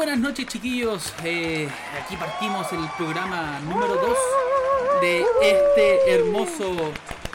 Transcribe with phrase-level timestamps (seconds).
[0.00, 1.68] Buenas noches chiquillos, Eh,
[2.02, 4.16] aquí partimos el programa número 2
[5.02, 6.90] de este hermoso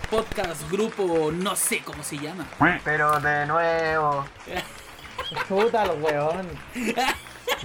[0.09, 2.47] podcast, grupo, no sé cómo se llama.
[2.83, 4.25] Pero de nuevo,
[5.47, 6.47] Puta el weón.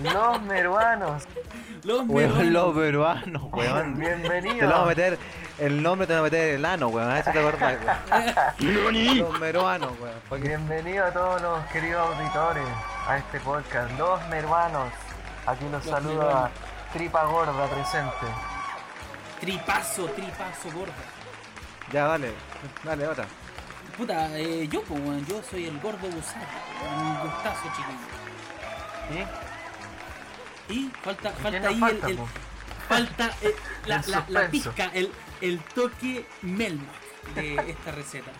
[0.02, 1.22] los meruanos,
[1.82, 2.52] Los Weón, meronos.
[2.52, 3.54] los peruanos, weón.
[3.54, 4.86] Te lo vamos a bienvenidos.
[4.86, 5.18] meter,
[5.60, 7.10] el nombre te vamos a meter el ano, weón.
[7.10, 7.76] A eso te acordás,
[8.58, 9.18] weón.
[9.18, 10.14] Los peruanos, weón.
[10.28, 12.64] Porque Bienvenidos a todos los queridos auditores
[13.06, 14.90] a este podcast, los meruanos.
[15.46, 16.50] Aquí los Los saluda meruanos.
[16.94, 18.26] Tripa Gorda presente.
[19.40, 20.92] Tripazo, tripazo, gorda.
[21.92, 22.32] Ya, dale,
[22.82, 23.26] dale, otra.
[23.96, 26.46] Puta, eh, yo, pues, weón, yo soy el gordo Busara,
[26.96, 29.26] un gustazo chiquillo.
[30.68, 32.18] Y falta, falta ¿Quién nos ahí falta, el,
[32.88, 36.86] falta eh, la, El la, la pizca, el, el toque Melmac
[37.34, 38.30] de esta receta.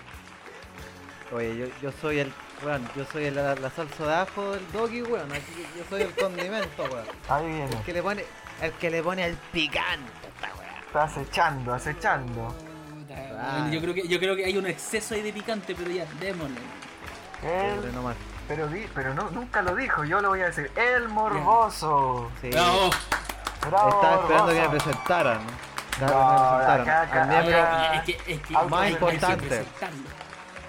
[1.33, 2.33] Oye, yo, yo soy el,
[2.65, 5.31] weón, yo soy el- la, la salsa de ajo del doggy, weón.
[5.31, 7.05] Así que yo soy el condimento, weón.
[7.29, 8.25] Ahí viene, El que le pone,
[8.63, 10.75] el que le pone el picante, esta weón.
[10.87, 12.55] está acechando, acechando.
[13.43, 13.69] Ah.
[13.73, 16.61] Yo creo que yo creo que hay un exceso ahí de picante, pero ya, démosle.
[17.43, 18.17] El, nomás.
[18.47, 20.71] pero di, pero no, nunca lo dijo, yo lo voy a decir.
[20.77, 22.31] El morboso.
[22.43, 22.51] Sí.
[22.51, 22.91] Bravo.
[23.69, 25.41] Bravo, Estaba esperando que me presentaran.
[26.07, 29.27] Acá- Al miembro- acá- Es que, es que más hay- importante.
[29.33, 30.09] Hay que presentarlo.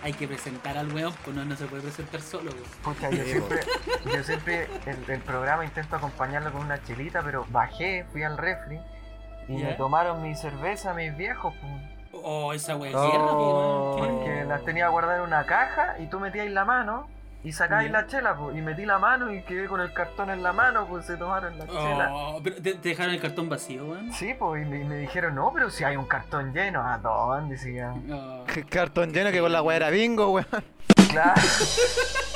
[0.04, 2.52] Hay que presentar al weón, pues no, no se puede presentar solo.
[2.84, 3.60] Pucha, yo siempre,
[4.06, 8.80] yo siempre el, el programa intento acompañarlo con una chelita, pero bajé, fui al refri
[9.48, 9.68] y ¿Ya?
[9.68, 11.74] me tomaron mi cerveza mis viejos, pues,
[12.14, 16.66] Oh, esa weá Oh, porque las tenía guardadas en una caja y tú metías la
[16.66, 17.08] mano
[17.44, 17.68] y ¿Ya?
[17.90, 20.86] la chela, pues, y metí la mano y quedé con el cartón en la mano,
[20.88, 22.10] pues se tomaron la chela.
[22.14, 24.14] Oh, pero te, te dejaron el cartón vacío, weón.
[24.14, 26.98] Sí, pues, y me, y me dijeron, no, pero si hay un cartón lleno, ¿a
[27.00, 27.56] dónde?
[27.56, 28.46] Decía, Oh.
[28.70, 30.46] Cartón lleno que con la weá era bingo, weón.
[31.10, 31.34] claro.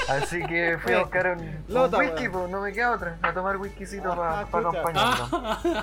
[0.08, 1.66] Así que fui a buscar un,
[2.00, 4.58] whisky, pues, no me queda otra, a tomar whiskycito para Ah, chucha.
[4.60, 5.26] acompañarlo.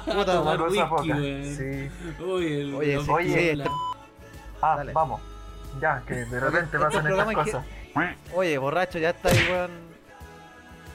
[0.05, 0.25] Puta, Una
[0.57, 1.45] tomar whisky, weón.
[1.45, 1.91] Sí.
[2.25, 3.65] Oye, el Oye, Oye,
[4.61, 4.93] Ah, Dale.
[4.93, 5.21] vamos.
[5.81, 7.65] Ya, que de repente Este pasan estas hay que- cosas.
[8.35, 9.71] Oye, borracho, ya está ahí, weón.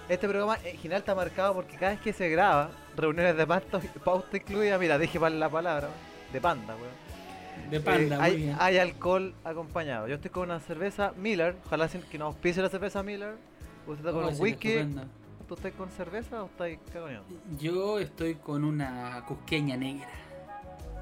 [0.09, 3.79] Este programa en general está marcado porque cada vez que se graba, reuniones de pauta,
[4.03, 7.69] pauta incluida, mira, dije mal la palabra, weón, de panda, weón.
[7.71, 8.55] de panda, Eh, muy hay, bien.
[8.59, 10.07] hay alcohol acompañado.
[10.07, 13.35] Yo estoy con una cerveza Miller, ojalá que nos pise la cerveza Miller.
[13.85, 14.69] Usted está con un whisky.
[14.69, 15.03] estupenda.
[15.47, 17.21] ¿Tú estás con cerveza o estás cagón?
[17.59, 20.07] Yo estoy con una cusqueña negra.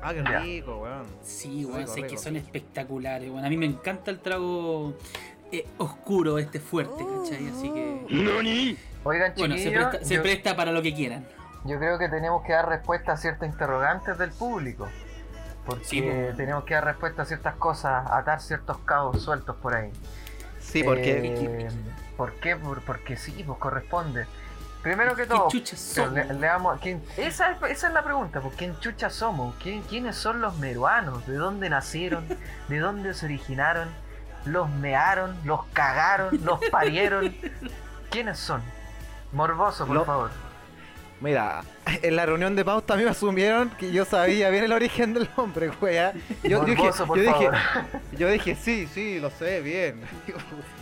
[0.04, 1.06] Ah, qué rico, weón.
[1.24, 2.22] Sí, weón, Rico, sé que rico.
[2.22, 3.44] son espectaculares, weón.
[3.46, 4.94] A mí me encanta el trago
[5.52, 7.48] eh, oscuro, este fuerte, ¿cachai?
[7.50, 8.76] Así que.
[9.04, 11.28] Oigan, Bueno, se presta, se yo, presta para lo que quieran.
[11.64, 14.88] yo creo que tenemos que dar respuesta a ciertas interrogantes del público.
[15.66, 16.02] Porque Sí,
[16.38, 19.92] tenemos que dar respuesta a ciertas cosas, atar ciertos cabos sueltos por ahí.
[20.60, 21.36] Sí, porque.
[21.36, 21.68] Eh,
[22.18, 22.56] ¿Por qué?
[22.56, 24.26] Por- porque sí, pues corresponde.
[24.82, 26.14] Primero que ¿Qué todo, son?
[26.14, 29.56] le- leamos, ¿quién- esa, es, esa es la pregunta, pues, ¿quién chucha somos?
[29.62, 31.26] ¿Quién- ¿Quiénes son los meruanos?
[31.26, 32.26] ¿De dónde nacieron?
[32.70, 33.90] ¿De dónde se originaron?
[34.46, 35.36] ¿Los mearon?
[35.44, 36.40] ¿Los cagaron?
[36.44, 37.36] ¿Los parieron?
[38.10, 38.62] ¿Quiénes son?
[39.32, 40.32] Morboso, por Lo- favor.
[41.22, 44.74] Mira, en la reunión de pauta a mí me asumieron que yo sabía bien el
[44.74, 46.12] origen del nombre, weá.
[46.44, 47.58] Yo, yo dije, Morboso, por yo dije, favor.
[48.18, 50.02] yo dije, sí, sí, lo sé bien.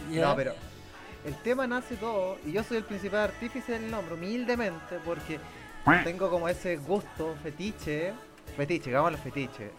[0.09, 0.53] No, pero
[1.23, 5.39] el tema nace todo y yo soy el principal artífice del nombre, humildemente, porque
[6.03, 8.11] tengo como ese gusto, fetiche,
[8.57, 9.69] fetiche, digámoslo fetiche,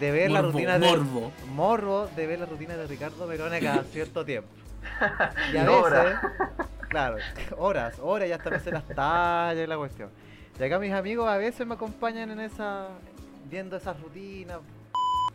[0.00, 1.32] de ver la Morbo, rutina de morbo.
[1.54, 4.48] morbo de ver la rutina de Ricardo Verone cada cierto tiempo.
[5.52, 6.16] Y a veces,
[6.88, 7.16] claro,
[7.56, 10.10] horas, horas y hasta me las tallas y la cuestión.
[10.58, 12.88] Y acá mis amigos a veces me acompañan en esa,
[13.50, 14.58] viendo esas rutinas,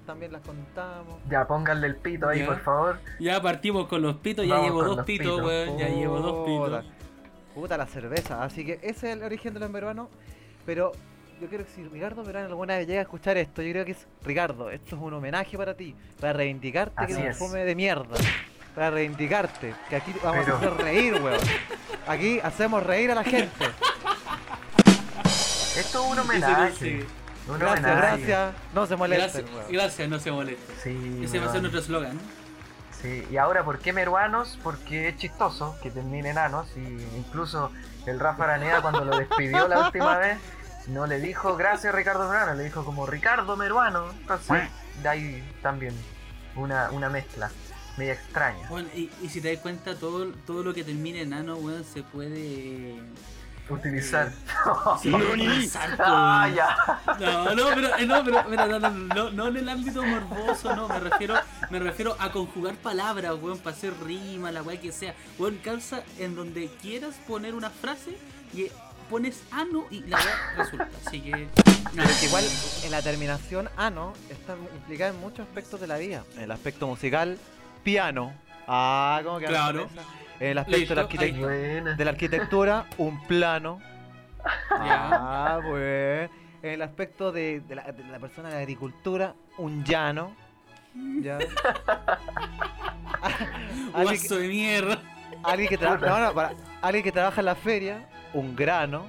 [0.05, 1.16] también las contamos.
[1.29, 2.46] Ya, pónganle el pito ahí, Ya.
[2.47, 2.99] por favor.
[3.19, 5.46] Ya partimos con los pitos, ya Vamos llevo dos los pitos, pitos.
[5.46, 5.78] weón.
[5.78, 6.85] Ya llevo dos pitos.
[7.53, 10.07] Puta la cerveza, así que ese es el origen de los peruanos.
[10.66, 10.93] Pero
[11.41, 13.91] yo creo que si Ricardo Verano alguna vez llega a escuchar esto, yo creo que
[13.93, 17.41] es Ricardo, esto es un homenaje para ti, para reivindicarte Así que eres es.
[17.41, 18.16] un fome de mierda.
[18.76, 21.40] Para reivindicarte, que aquí vamos Pero- a hacer reír, weón.
[22.08, 23.66] Aquí hacemos reír a la gente.
[25.78, 27.05] Esto es un homenaje.
[27.47, 28.22] Un Gracias, homenaje.
[28.26, 28.53] gracias.
[28.73, 29.72] No se molesten, Gracias, weón.
[29.73, 30.73] gracias, no se moleste.
[30.84, 32.20] Sí, Ese va a ser nuestro eslogan.
[33.02, 34.59] Sí, y ahora, ¿por qué meruanos?
[34.64, 37.72] Porque es chistoso que termine enanos y incluso
[38.05, 40.38] el Rafa Araneda cuando lo despidió la última vez
[40.87, 44.11] no le dijo gracias Ricardo Meruano, le dijo como Ricardo Meruano.
[44.11, 44.69] Entonces,
[45.01, 45.95] de ahí también
[46.55, 47.49] una, una mezcla
[47.97, 48.67] media extraña.
[48.69, 51.83] Bueno, y, y si te das cuenta, todo, todo lo que termine en ano, weón,
[51.83, 52.99] se puede.
[53.69, 54.31] Utilizar.
[55.01, 56.75] se puede utilizar, ah, ya.
[57.19, 60.75] No, no, pero, eh, no, pero, pero no, no, no, no en el ámbito morboso,
[60.75, 61.35] no, me refiero,
[61.69, 65.16] me refiero a conjugar palabras, weón, para hacer rima, la weá que sea.
[65.37, 68.17] Weón, calza en donde quieras poner una frase
[68.53, 68.67] y
[69.11, 70.87] pones ano y la weá resulta.
[71.05, 71.47] Así que.
[72.25, 72.43] igual
[72.85, 76.23] en la terminación ano está implicada en muchos aspectos de la vida.
[76.37, 77.37] En el aspecto musical,
[77.84, 78.34] piano.
[78.67, 79.90] Ah, ¿cómo que Claro.
[80.40, 83.79] En el aspecto de la, arquitect- de arquitectura, un plano.
[84.72, 86.29] Ah, pues.
[86.64, 90.35] En el aspecto de, de la, de la persona de la agricultura, un llano.
[91.22, 91.37] Ya.
[93.93, 94.99] Guaso que, de mierda.
[95.43, 99.07] alguien que trabaja, no, no, para- alguien que trabaja en la feria, un grano.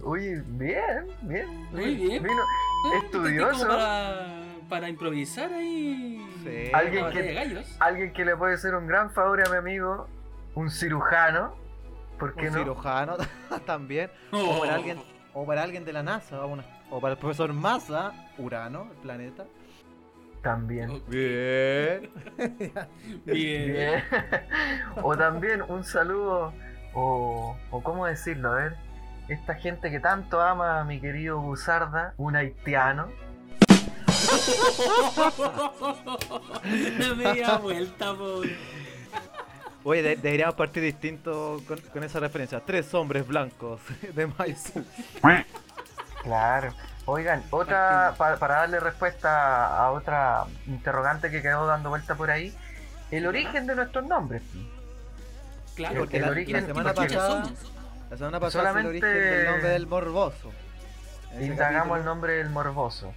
[0.00, 1.68] Uy, bien, bien.
[1.72, 2.22] Muy bien.
[2.22, 2.42] Vino-
[2.86, 3.66] Ah, Estudioso.
[3.66, 4.26] como Para,
[4.68, 6.26] para improvisar ahí.
[6.42, 6.70] Sí.
[6.72, 7.76] Alguien que- batalla de gallos.
[7.80, 10.08] Alguien que le puede hacer un gran favor a mi amigo,
[10.54, 11.54] un cirujano.
[12.18, 12.58] ¿Por qué un no?
[12.60, 13.16] cirujano
[13.66, 14.10] también.
[14.32, 14.98] O para alguien,
[15.34, 18.96] o para alguien de la NASA, o, una- o para el profesor Massa, Urano, el
[18.98, 19.44] planeta.
[20.42, 21.02] También.
[21.08, 22.10] Bien.
[23.26, 24.02] Bien.
[25.02, 26.54] o también un saludo,
[26.94, 28.76] o, o cómo decirlo, a ver,
[29.28, 33.08] esta gente que tanto ama a mi querido Buzarda, un haitiano.
[36.98, 38.42] La media vuelta, po.
[39.84, 42.60] Oye, de- deberíamos partir distinto con, con esa referencia.
[42.60, 43.80] Tres hombres blancos
[44.14, 44.84] de Maipú.
[46.22, 46.74] Claro.
[47.06, 52.54] Oigan, otra, pa- para darle respuesta a otra interrogante que quedó dando vuelta por ahí,
[53.10, 54.42] el origen de nuestros nombres.
[55.80, 57.42] Claro, Porque el la, origen- la semana pasada,
[58.10, 60.52] la semana pasada el Solamente- origen del nombre del morboso.
[61.40, 63.14] Indagamos el nombre del morboso.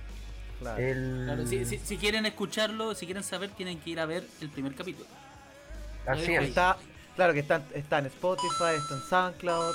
[0.60, 0.78] claro.
[0.82, 1.24] El...
[1.26, 4.50] Claro, si, si- si quieren escucharlo, si quieren saber, tienen que ir a ver el
[4.50, 5.08] primer capítulo.
[6.06, 6.44] Así es.
[6.44, 6.78] Está,
[7.16, 9.74] claro que está, está en Spotify, está en SoundCloud.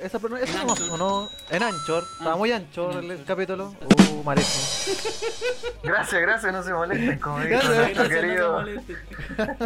[0.00, 0.98] Esa, pero no, Anchor.
[0.98, 2.02] no, en Anchor.
[2.12, 3.74] Estaba Ah, muy ancho el, capítulo.
[4.12, 4.96] Uh, malísimo.
[5.82, 8.52] Gracias, gracias, no se molesten, como dijo Gracias, nuestro Gracias, no se querido.
[8.52, 8.96] molesten.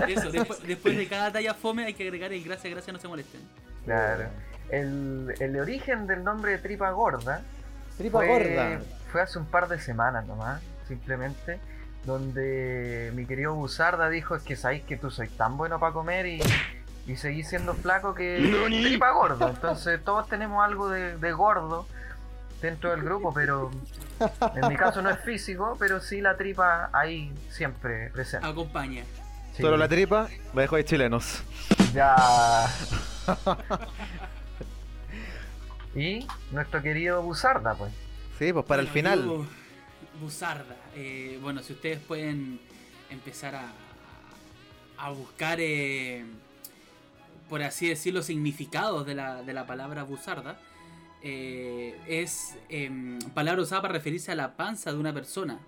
[0.19, 3.09] Eso, después, después de cada talla fome hay que agregar el gracias, gracias, no se
[3.09, 3.41] molesten.
[3.87, 4.25] Claro.
[4.69, 7.43] El, el origen del nombre de Tripa Gorda
[7.97, 8.81] Tripa fue, gorda.
[9.11, 11.59] fue hace un par de semanas nomás, simplemente,
[12.05, 16.27] donde mi querido Buzarda dijo es que sabéis que tú sois tan bueno para comer
[16.27, 16.41] y,
[17.11, 19.49] y seguís siendo flaco que tripa gorda.
[19.51, 21.87] Entonces todos tenemos algo de, de gordo
[22.63, 23.71] dentro del grupo, pero
[24.55, 28.47] en mi caso no es físico, pero sí la tripa ahí siempre presente.
[28.47, 29.05] Acompaña.
[29.55, 29.63] Sí.
[29.63, 31.43] Solo la tripa, la dejo de chilenos.
[31.93, 32.15] Ya.
[35.95, 37.93] y nuestro querido Buzarda, pues.
[38.39, 39.25] Sí, pues para el final.
[39.25, 39.45] yo,
[40.21, 40.77] Buzarda.
[40.95, 42.61] eh, bueno, si ustedes pueden
[43.11, 43.73] empezar a,
[44.99, 46.25] a buscar, eh,
[47.51, 50.59] por así decirlo, significados de la, de la palabra buzarda,
[51.23, 55.59] eh, es em, palabra usada para referirse a la panza de una persona,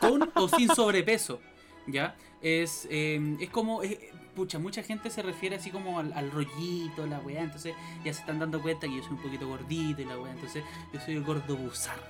[0.00, 1.40] con o sin sobrepeso.
[1.86, 2.16] ¿Ya?
[2.40, 3.82] Es, em, es como.
[3.82, 8.12] eh, pucha, mucha gente se refiere así como al, al rollito, la weá, entonces ya
[8.12, 11.00] se están dando cuenta que yo soy un poquito gordito y la weá, entonces yo
[11.00, 12.02] soy el gordo buzarda.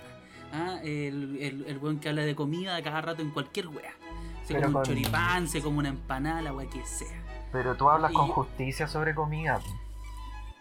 [0.53, 0.79] ¿ah?
[0.82, 3.93] El, el, el weón que habla de comida cada rato en cualquier weá.
[4.47, 7.24] Se Pero come un choripán, se come una empanada, la weá que sea.
[7.54, 9.61] Pero tú hablas Y con justicia sobre comida.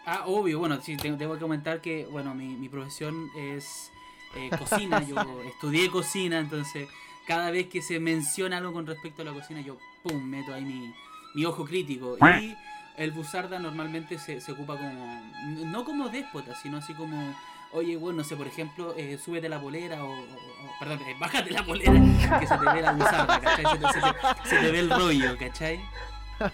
[0.06, 3.92] Ah, obvio, bueno, sí, tengo, tengo que comentar que, bueno, mi, mi profesión es
[4.36, 5.16] eh, cocina, yo
[5.48, 6.88] estudié cocina, entonces
[7.26, 10.64] cada vez que se menciona algo con respecto a la cocina, yo, pum, meto ahí
[10.64, 10.94] mi,
[11.34, 12.16] mi ojo crítico.
[12.40, 12.56] Y
[12.98, 15.22] el buzarda normalmente se, se ocupa como,
[15.66, 17.34] no como déspota, sino así como,
[17.72, 21.16] oye, bueno, no sé, por ejemplo, eh, súbete la polera o, o- o- perdón, eh,
[21.20, 21.94] bájate la polera,
[22.40, 23.66] que se te ve la buzarda, ¿cachai?
[23.66, 25.80] Se te, se te- se te ve el rollo, ¿cachai?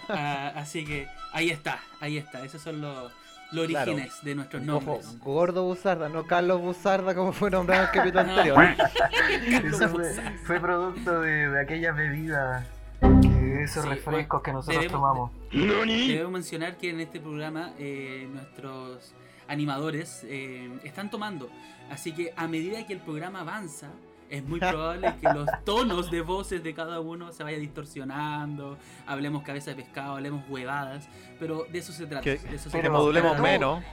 [0.08, 3.12] Ah, así que ahí está, ahí está, esos son los,
[3.52, 3.92] los Claro.
[3.92, 5.18] orígenes de nuestros Ojo, nombres.
[5.20, 8.64] gordo Buzarda, no Carlos Buzarda como fue nombrado en el capítulo anterior.
[9.64, 10.12] Eso fue,
[10.44, 12.64] fue producto de, de aquellas bebidas,
[13.00, 15.30] de esos Sí, refrescos que nosotros debemos- tomamos.
[15.52, 19.14] Debemos mencionar que en este programa eh, nuestros
[19.48, 21.50] animadores eh, están tomando.
[21.90, 23.88] Así que a medida que el programa avanza,
[24.30, 28.78] es muy probable que los tonos de voces de cada uno se vaya distorsionando.
[29.06, 31.08] Hablemos cabeza de pescado, hablemos huevadas.
[31.38, 32.22] Pero de eso se trata.
[32.22, 32.96] Que, de eso se que trata.
[32.98, 33.84] modulemos pero- menos.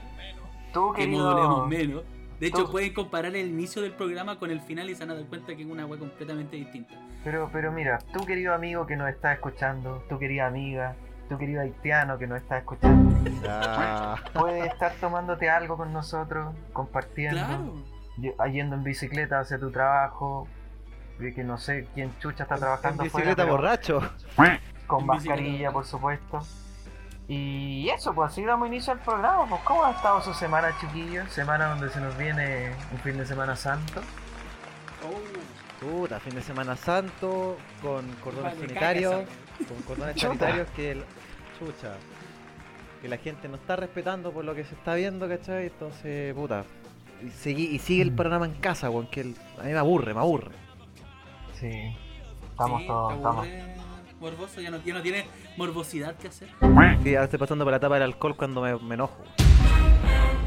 [0.72, 2.02] Tú, Que querido, modulemos menos.
[2.40, 5.10] De hecho, tú- pueden comparar el inicio del programa con el final y se van
[5.10, 6.94] a dar cuenta que es una web completamente distinta.
[7.24, 10.94] Pero, pero mira, tú querido amigo que nos está escuchando, tu querida amiga,
[11.28, 13.12] tu querido haitiano que nos está escuchando,
[13.48, 17.72] Ah, puedes estar tomándote algo con nosotros, compartiendo, Claro.
[18.20, 20.46] Y- yendo en bicicleta hacia tu trabajo,
[21.18, 24.12] de que no sé quién chucha está en trabajando bicicleta afuera, pero borracho.
[24.86, 25.72] con En mascarilla bicicleta.
[25.72, 26.40] por supuesto.
[27.30, 29.46] Y eso, pues así damos inicio al programa.
[29.46, 31.30] Pues, ¿Cómo ha estado su semana, chiquillos?
[31.30, 34.00] Semana donde se nos viene un fin de semana santo.
[35.80, 39.14] Puta, fin de Semana Santo, con cordones Vale, sanitarios,
[39.68, 40.26] con cordones Chuta.
[40.28, 41.04] sanitarios que el...
[41.58, 41.94] Chucha.
[43.00, 45.66] que la gente no está respetando por lo que se está viendo, ¿cachai?
[45.66, 46.64] Entonces, puta.
[47.26, 48.16] Y, sigue, y sigue el Mm.
[48.16, 50.52] programa en casa, weón, que el- a mí me aburre, me aburre.
[51.58, 51.94] Sí.
[52.50, 53.46] Estamos Sí, todos, estamos.
[54.20, 56.48] Morboso, ya no, ya no tiene morbosidad que hacer.
[57.02, 59.16] Sí, ahora estoy pasando por la etapa del alcohol cuando me, me enojo.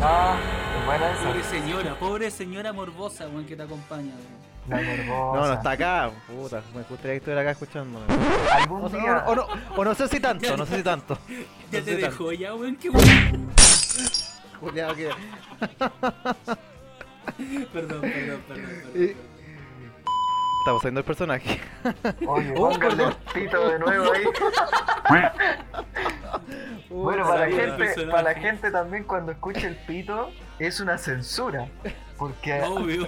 [0.01, 0.38] Ah,
[0.86, 1.50] buena Pobre esa.
[1.51, 4.12] señora, pobre señora morbosa, weón, que te acompaña.
[4.13, 4.51] weón.
[4.68, 5.06] La.
[5.06, 6.62] No, no está acá, puta.
[6.75, 8.06] Me gustaría que estuviera acá escuchándome.
[8.54, 9.24] Algún O, sea, día.
[9.28, 11.18] o no, o no sé si tanto, no sé si tanto.
[11.72, 12.06] Ya No te tanto.
[12.08, 13.50] dejó ya, weón, qué weón.
[14.62, 15.10] Juliado que.
[17.74, 18.41] Perdón, perdón, perdón.
[18.48, 19.32] perdón, Y- perdón.
[20.62, 21.60] Estamos haciendo el personaje.
[22.27, 24.24] Oye, Oh, póngale el pito de nuevo ahí.
[26.89, 28.12] Bueno, para la, gente, personaje.
[28.12, 31.68] para la gente también cuando escucha el pito es una censura.
[32.18, 33.08] Porque, Obvio.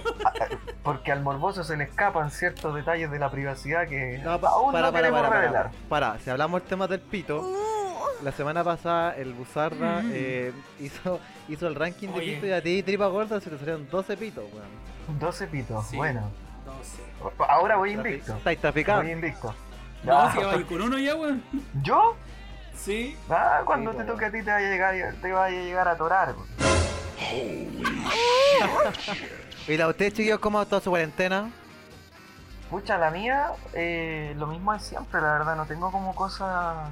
[0.82, 4.72] porque al morboso se le escapan ciertos detalles de la privacidad que No, pa- aún
[4.72, 6.18] para, no para, queremos para, para, para.
[6.20, 7.46] si hablamos del tema del pito,
[8.24, 12.34] la semana pasada el Buzarda eh, hizo, hizo el ranking de Oye.
[12.34, 15.18] pito y a ti, tripa gorda, se te salieron 12 pitos, weón.
[15.20, 15.96] 12 pitos, Sí.
[15.96, 16.30] bueno.
[16.64, 17.02] 12.
[17.48, 18.32] Ahora voy invicto.
[18.34, 19.10] Estáis Voy traficando.
[19.10, 19.54] invicto.
[20.02, 21.42] No, si con uno ya, weón.
[21.82, 22.16] ¿Yo?
[22.74, 23.16] Sí.
[23.30, 25.88] Ah, cuando Sí, te toque a ti te vaya a llegar, te vaya a llegar
[25.88, 26.34] a atorar.
[26.34, 26.44] po.
[29.68, 31.50] ¿Y la ustedes, chiquillos, cómo ha estado su cuarentena?
[32.70, 36.88] Pucha, la mía, eh, lo mismo de siempre, la verdad, no tengo como cosas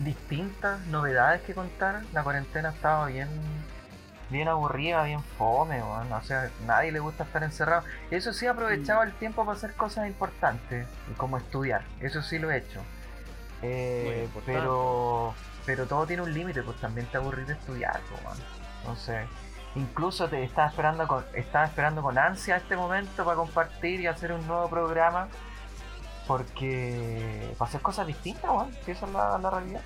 [0.00, 2.02] distintas, novedades que contar.
[2.12, 3.28] La cuarentena estaba bien,
[4.30, 6.12] bien aburrida, bien fome, weón.
[6.12, 7.84] O sea, nadie le gusta estar encerrado.
[8.10, 10.86] Eso sí, aprovechaba el tiempo para hacer cosas importantes,
[11.16, 11.82] como estudiar.
[12.00, 12.80] Eso sí lo he hecho.
[13.62, 15.34] Eh, pero,
[15.64, 18.38] pero todo tiene un límite, pues también te aburrís de estudiar, pues.
[18.80, 19.26] Entonces,
[19.74, 24.32] incluso te estaba esperando con, estaba esperando con ansia este momento para compartir y hacer
[24.32, 25.28] un nuevo programa.
[26.26, 28.70] Porque para hacer cosas distintas, weón.
[28.84, 29.82] Si esa es la, la realidad.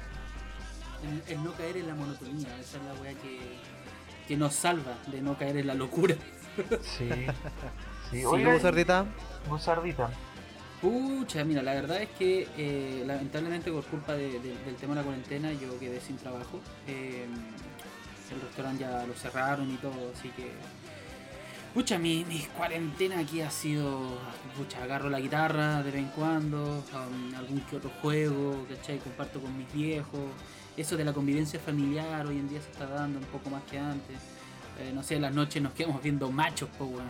[1.03, 3.39] El, el no caer en la monotonía, esa es la weá que,
[4.27, 6.15] que nos salva de no caer en la locura.
[6.83, 7.09] Sí.
[7.09, 7.27] Sí,
[8.11, 9.05] Sí, ¿Y oiga, Buzardita?
[9.49, 10.11] Buzardita.
[10.81, 15.01] Pucha, mira, la verdad es que eh, lamentablemente por culpa de- de- del tema de
[15.01, 16.61] la cuarentena yo quedé sin trabajo.
[16.87, 17.27] Eh,
[18.33, 20.53] el restaurante ya lo cerraron y todo, así que...
[21.79, 24.19] Pucha, mi, mi cuarentena aquí ha sido...
[24.57, 28.99] Pucha, agarro la guitarra de vez en cuando, um, algún que otro juego, ¿cachai?
[28.99, 30.19] Comparto con mis viejos.
[30.77, 33.79] Eso de la convivencia familiar hoy en día se está dando un poco más que
[33.79, 34.17] antes.
[34.81, 37.07] Eh, no sé, en las noches nos quedamos viendo machos, po, weón.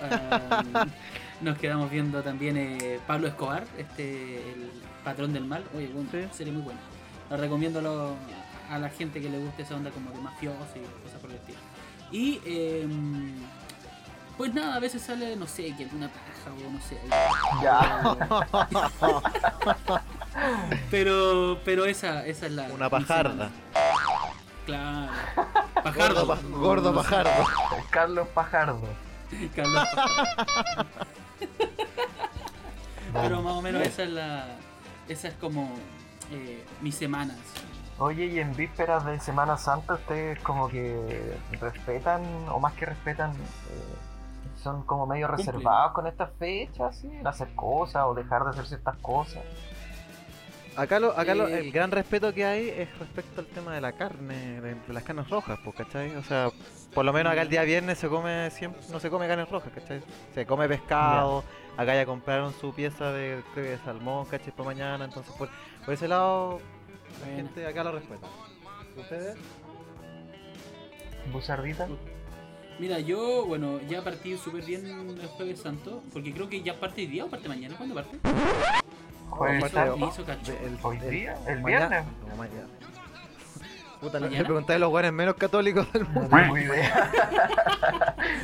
[0.00, 0.90] Um,
[1.44, 4.70] nos quedamos viendo también eh, Pablo Escobar, este el
[5.02, 5.64] patrón del mal.
[5.76, 6.18] Oye, bueno, Sí.
[6.30, 6.78] serie muy buena.
[7.28, 8.14] Lo recomiendo a, lo-
[8.70, 11.38] a la gente que le guste esa onda como de mafioso y cosas por el
[11.38, 11.58] estilo.
[12.12, 12.86] Y eh,
[14.36, 16.98] pues nada, a veces sale, no sé, que alguna paja o no sé.
[17.62, 18.16] Ya.
[20.90, 22.64] Pero, pero esa, esa es la.
[22.64, 23.48] Una pajarda.
[24.66, 25.10] Claro.
[25.34, 26.26] Gordo, Pajardo.
[26.26, 27.30] pa- gordo No sé, pajardo.
[27.90, 28.80] Carlos Pajardo.
[29.54, 30.86] Carlos Pajardo.
[33.14, 34.46] Pero más o menos esa es la.
[35.08, 35.70] Esa es como
[36.32, 37.34] eh, mi semana.
[37.98, 43.30] Oye, y en vísperas de Semana Santa, ustedes como que respetan, o más que respetan,
[43.30, 43.94] eh,
[44.66, 45.46] son como medio Cumplen.
[45.46, 47.08] reservados con estas fechas, ¿sí?
[47.08, 49.42] En hacer cosas o dejar de hacer ciertas cosas.
[50.76, 53.92] Acá, lo, acá lo- el gran respeto que hay es respecto al tema de la
[53.92, 56.14] carne, de, de las carnes rojas, pues, ¿cachai?
[56.16, 56.50] O sea,
[56.94, 59.72] por lo menos acá el día viernes se come siempre, no se come carnes rojas,
[59.72, 60.02] ¿cachai?
[60.34, 61.44] Se come pescado,
[61.78, 63.42] acá ya compraron su pieza de,
[63.84, 64.50] salmón, ¿cachai?
[64.52, 65.48] Para mañana, entonces por,
[65.84, 66.60] por ese lado
[67.20, 68.26] la gente acá lo respeta.
[68.98, 69.36] ¿Ustedes?
[71.32, 71.88] Buzardita.
[72.78, 77.00] Mira, yo, bueno, ya partí súper bien el Jueves Santo, porque creo que ya parte
[77.02, 77.74] hoy día o parte mañana.
[77.76, 78.18] ¿Cuándo parte?
[79.30, 79.96] Jueves Santo.
[79.96, 80.52] me hizo cacho.
[80.52, 81.36] El- ¿Hoy el- día?
[81.46, 82.04] ¿El viernes?
[82.28, 82.66] No, mañana.
[84.00, 86.28] Puta, le, pregunté a los guanes menos católicos del mundo.
[86.30, 87.10] No tengo idea.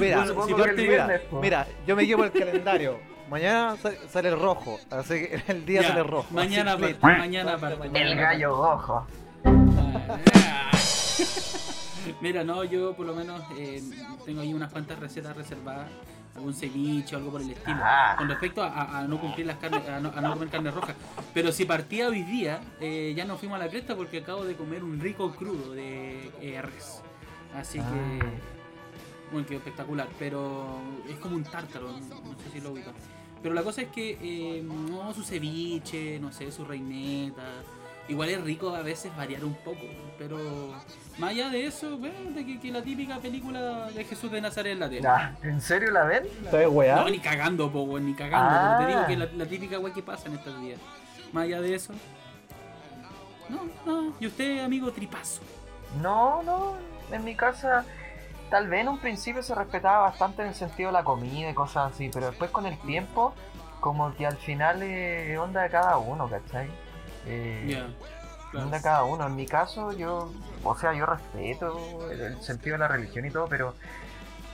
[0.01, 2.99] Mira, si el mira, viernes, mira, yo me llevo el calendario.
[3.29, 6.27] Mañana sa- sale el rojo, así que el día Ya, sale rojo.
[6.31, 7.91] Mañana parte, mañana parte.
[7.95, 9.07] El gallo ojo.
[9.45, 10.19] Ah.
[12.21, 13.81] Mira, no, yo por lo menos eh,
[14.25, 15.89] tengo ahí unas cuantas recetas reservadas,
[16.35, 18.15] algún ceviche o algo por el estilo, Ah.
[18.17, 20.71] con respecto a, a- a no cumplir las carnes, a no, a no comer carne
[20.71, 20.95] roja.
[21.35, 24.55] Pero si partía hoy día, eh, ya nos fuimos a la cresta porque acabo de
[24.57, 27.03] comer un rico crudo de eh, res.
[27.55, 28.31] Así que, Ah.
[29.31, 32.95] bueno, quedó espectacular, pero es como un tártaro, no, no sé si lo ubican.
[33.43, 37.43] Pero la cosa es que, eh, no, su ceviche, no sé, su reineta.
[38.13, 39.81] Igual es rico a veces variar un poco,
[40.19, 40.37] pero
[41.19, 44.73] más allá de eso, bueno, de que, que la típica película de Jesús de Nazaret
[44.75, 45.09] en la tele.
[45.09, 46.25] Ah, ¿En serio la ven?
[46.45, 46.97] ¿Estoy weá?
[46.97, 48.51] No, ni cagando, po, weón, ni cagando.
[48.51, 49.07] pero te digo Ah.
[49.07, 50.79] que la, la típica weá que pasa en estos días.
[51.33, 51.95] Más allá de eso.
[53.49, 54.13] No, no.
[54.21, 55.41] ¿Y usted, amigo tripazo?
[56.03, 56.75] No, no,
[57.11, 57.85] en mi casa
[58.51, 61.55] tal vez en un principio se respetaba bastante en el sentido de la comida y
[61.55, 63.33] cosas así, pero después con el tiempo,
[63.81, 66.69] como que al final es onda de cada uno, ¿cachai?
[67.27, 67.87] Eh, Ya.
[68.51, 68.67] claro.
[68.67, 69.27] onda de cada uno.
[69.27, 70.33] En mi caso, yo,
[70.65, 73.75] o sea, yo respeto el, el sentido de la religión y todo, pero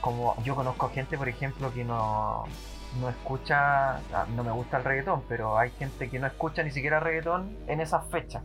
[0.01, 2.45] como yo conozco gente, por ejemplo, que no,
[3.01, 6.71] no escucha, ah, no me gusta el reggaetón, pero hay gente que no escucha ni
[6.71, 8.43] siquiera reggaetón en esas fechas.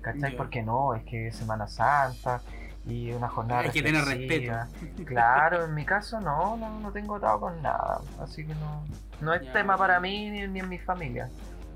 [0.00, 0.32] ¿Cachai?
[0.32, 0.36] Ya.
[0.36, 2.40] Porque no, es que es Semana Santa
[2.86, 4.68] y una jornada Hay que tener reflexiva.
[5.04, 8.00] Claro, en mi caso no, no, no tengo atado con nada.
[8.20, 8.84] Así que no,
[9.20, 11.28] no es tema para mí ni, ni en mi familia.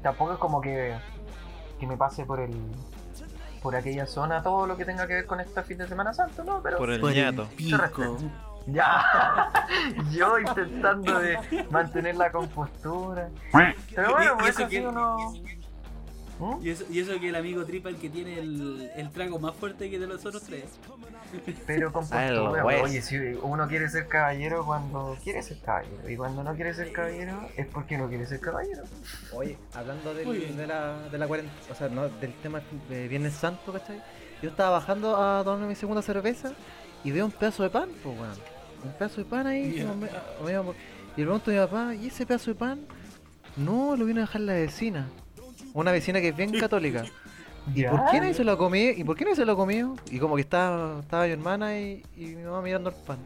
[0.02, 0.97] Tampoco es como que,
[1.80, 2.52] que me pase por el
[3.62, 6.44] por aquella zona todo lo que tenga que ver con este fin de Semana Santo,
[6.44, 6.62] ¿no?
[6.62, 7.46] Pero Por el Por el ñato.
[7.56, 8.16] pico.
[8.66, 9.50] ya,
[10.10, 11.38] yo intentando de
[11.70, 13.28] mantener la compostura.
[13.94, 15.16] Pero bueno, pues eso así que- uno...
[16.62, 19.54] Y eso, y eso que el amigo Tripa el que tiene el, el trago más
[19.54, 20.64] fuerte que de los otros tres.
[21.66, 26.16] Pero con Ah, postura, oye, si uno quiere ser caballero cuando quiere ser caballero, y
[26.16, 28.82] cuando no quiere ser caballero es porque no quiere ser caballero.
[29.32, 33.35] Oye, hablando del- de la, de la cuarentena, o sea, no, del tema de Viernes
[33.35, 34.02] Santo, ¿cachai?
[34.42, 36.52] Yo estaba bajando a tomarme mi segunda cerveza
[37.04, 38.35] y veo un pedazo de pan, pues, weón.
[38.82, 39.82] Un pedazo de pan ahí.
[39.82, 40.70] Como me- me-
[41.16, 42.80] y le pregunto a mi papá, ¿y ese pedazo de pan?
[43.56, 45.06] No, lo vino a dejar la vecina.
[45.74, 47.04] Una vecina que es bien católica.
[47.74, 47.90] ¿Y Ya.
[47.90, 48.90] por qué nadie se lo comió?
[48.90, 49.94] ¿Y por qué nadie se lo comió?
[50.10, 53.18] Y como que estaba, estaba mi hermana y, y mi mamá mirando el pan.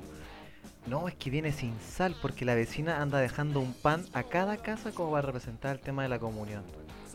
[0.87, 4.57] No, es que viene sin sal porque la vecina anda dejando un pan a cada
[4.59, 6.63] casa como para representar el tema de la comunión.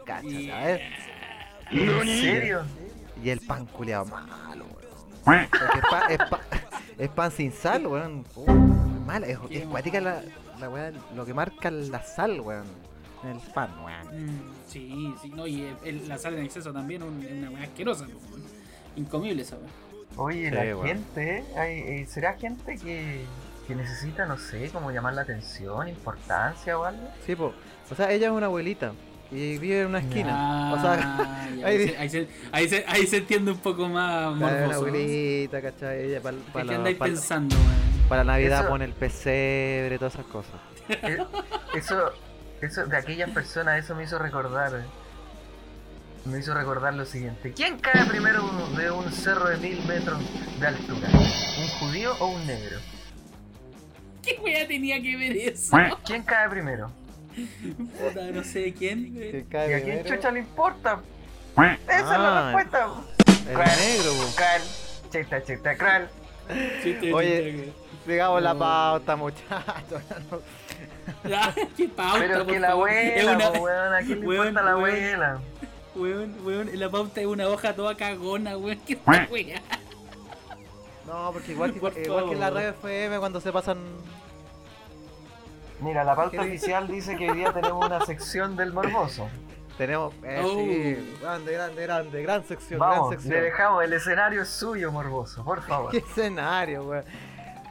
[0.05, 0.81] Cáchate, a ver.
[1.71, 2.61] ¿En serio?
[3.23, 4.65] Y el pan culeado malo,
[5.25, 5.41] weón.
[5.75, 6.39] Es, pa- es pa-
[6.97, 8.25] es pan sin sal, weón.
[8.47, 10.23] Es mala, es, es cuática la,
[10.59, 12.65] la weá, lo que marca la sal, weón.
[13.23, 14.41] El pan, weón.
[14.67, 17.63] Sí, sí, no, y el- el- la sal en exceso también un- es una weá
[17.63, 18.11] asquerosa, po,
[18.95, 19.57] incomible esa.
[20.15, 20.85] Oye, Sí, la weón.
[20.87, 23.21] gente, hay- eh, ¿será gente que,
[23.67, 27.09] que necesita, no sé, como llamar la atención, importancia o algo?
[27.25, 27.53] Sí, po.
[27.91, 28.93] O sea, ella es una abuelita
[29.31, 30.73] y vive en una esquina.
[30.73, 33.87] o sea, Ah, ya, ahí se, ahí, se, ahí, se, ahí se entiende un poco
[33.89, 34.67] más una morboso.
[34.67, 34.75] ¿no?
[34.87, 36.05] abuelita, ¿cachai?
[36.05, 38.07] Ella para ¿Qué la, andáis pensando, weón?
[38.07, 40.55] para Navidad Eso- pone el pesebre, todas esas cosas.
[40.89, 41.17] Eh,
[41.75, 42.11] Eso,
[42.61, 44.83] eso de aquellas personas, eso me hizo recordar.
[46.25, 47.53] Me hizo recordar lo siguiente.
[47.53, 48.43] ¿Quién cae primero
[48.77, 50.19] de un cerro de mil metros
[50.59, 51.07] de altura?
[51.13, 52.77] ¿Un judío o un negro?
[54.21, 55.77] ¿Qué weá tenía que ver eso?
[56.05, 56.91] ¿Quién cae primero?
[57.97, 59.15] Puta, no sé quién.
[59.15, 60.99] ¿Y cae a quién chucha le importa?
[61.87, 62.51] Esa es la Ah.
[62.53, 62.87] respuesta.
[63.47, 64.61] el Cruel, negro, cruel,
[65.11, 66.07] chiste, chiste, cruel.
[66.83, 67.51] Chiste, Oye.
[67.53, 67.73] chiste,
[68.05, 68.59] Sigamos la No.
[68.59, 70.01] pauta, muchachos.
[71.29, 74.65] Ya, qué pauta, Pero que la abuela, una- po, weón, ¿a quién le weón, importa
[74.69, 74.95] la weón.
[74.95, 75.39] abuela?
[75.95, 78.79] Weón, weón, la pauta es una hoja toda cagona, weón.
[78.85, 79.61] ¿Qué weá?
[81.07, 83.77] No, porque igual que, Por igual que en la radio FM cuando se pasan.
[85.81, 89.27] Mira, la pauta oficial dice que hoy día tenemos una sección del morboso.
[89.77, 90.13] Tenemos.
[90.23, 90.49] Eh, Oh.
[90.59, 92.21] sí, grande, grande, grande.
[92.21, 93.43] Gran sección, Vamos, gran le sección.
[93.43, 95.89] dejamos, el escenario es suyo, morboso, por favor.
[95.91, 97.05] ¿Qué escenario, weón?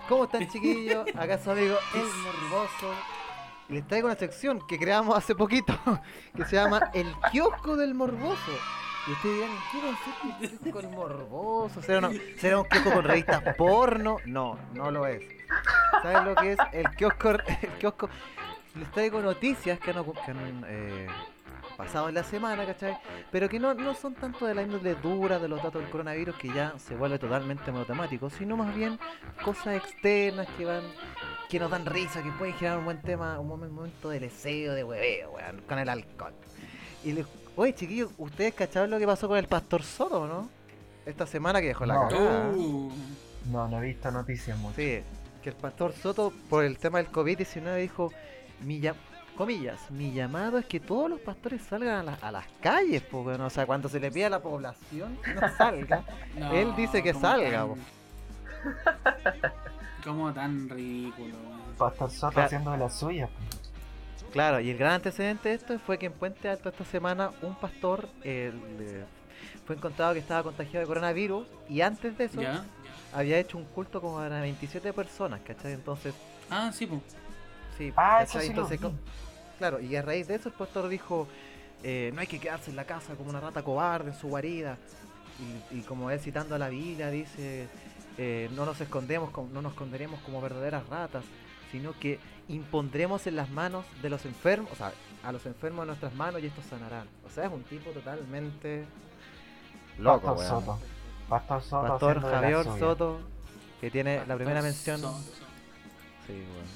[0.09, 1.07] ¿Cómo están, chiquillos?
[1.15, 2.01] Acá su amigo El
[2.51, 2.95] Morboso.
[3.69, 5.75] Les traigo una sección que creamos hace poquito
[6.37, 8.53] que se llama El Kiosco del Morboso.
[9.07, 11.81] Y ustedes dirán, ¿qué consiste el kiosco del morboso?
[11.83, 14.19] ¿Será, una- ¿Será un kiosco con revistas porno?
[14.27, 15.23] No, no lo es.
[16.03, 17.31] ¿Saben lo que es el kiosco?
[17.63, 18.11] El kiosco?
[18.75, 21.07] Les traigo noticias que han, que han, eh,
[21.79, 22.99] pasado en la semana, ¿cachai?
[23.33, 26.37] Pero que no, no son tanto de la índole dura de los datos del coronavirus
[26.37, 28.99] que ya se vuelve totalmente monotemático, sino más bien
[29.43, 30.83] cosas externas que van
[31.49, 34.75] que nos dan risa, que pueden generar un buen tema, un momen- momento de deseo,
[34.75, 36.33] de hueveo, weón, con el alcohol.
[37.05, 40.49] Y les, oye, chiquillos, ¿ustedes cacharon lo que pasó con el Pastor Soto, no?
[41.07, 42.09] Esta semana que dejó la No.
[42.09, 42.49] cagada.
[42.51, 42.93] Uh,
[43.51, 44.77] No, no he visto noticias mucho.
[44.77, 45.01] Sí,
[45.43, 48.13] que el Pastor Soto, por el tema del COVID-19, dijo,
[48.61, 48.97] mi llam-
[49.37, 53.25] comillas, mi llamado es que todos los pastores salgan a, la- a las calles, pues,
[53.25, 53.41] weón.
[53.41, 56.03] o sea, cuando se le pide a la población que no salga,
[56.37, 57.67] no, Él dice que ¿cómo salga.
[60.05, 61.77] Como tan ridículo, weón.
[61.77, 62.47] Pastor Soto Claro.
[62.47, 63.31] haciendo de las suyas.
[64.33, 67.55] Claro, y el gran antecedente de esto fue que en Puente Alto esta semana un
[67.55, 68.53] pastor eh,
[69.65, 72.63] fue encontrado que estaba contagiado de coronavirus y antes de eso ¿Ya?
[73.15, 75.73] había hecho un culto como para 27 personas, ¿cachai?
[75.73, 76.15] Entonces,
[76.51, 77.01] Ah, sí, pues.
[77.79, 78.47] sí, Ah, eso ¿cachai?
[78.49, 78.87] sí lo Entonces, vi.
[78.87, 78.93] co-
[79.59, 81.27] claro, y a raíz de eso el pastor dijo,
[81.83, 84.77] eh, no hay que quedarse en la casa como una rata cobarde en su guarida.
[85.73, 87.69] Y, y como él citando a la Biblia dice,
[88.19, 91.25] eh, no nos escondemos, como- no nos esconderemos como verdaderas ratas,
[91.71, 95.89] sino que impondremos en las manos de los enfermos, o sea, a los enfermos en
[95.89, 97.07] nuestras manos y estos sanarán.
[97.27, 98.85] O sea, es un tipo totalmente
[99.99, 100.65] loco, Pastor weón.
[100.65, 100.79] Soto.
[101.29, 101.89] Pastor Soto.
[101.89, 102.65] Pastor Javier.
[102.79, 103.21] Soto,
[103.81, 105.01] que tiene la primera mención.
[105.01, 105.19] Soto.
[106.27, 106.69] Sí, bueno.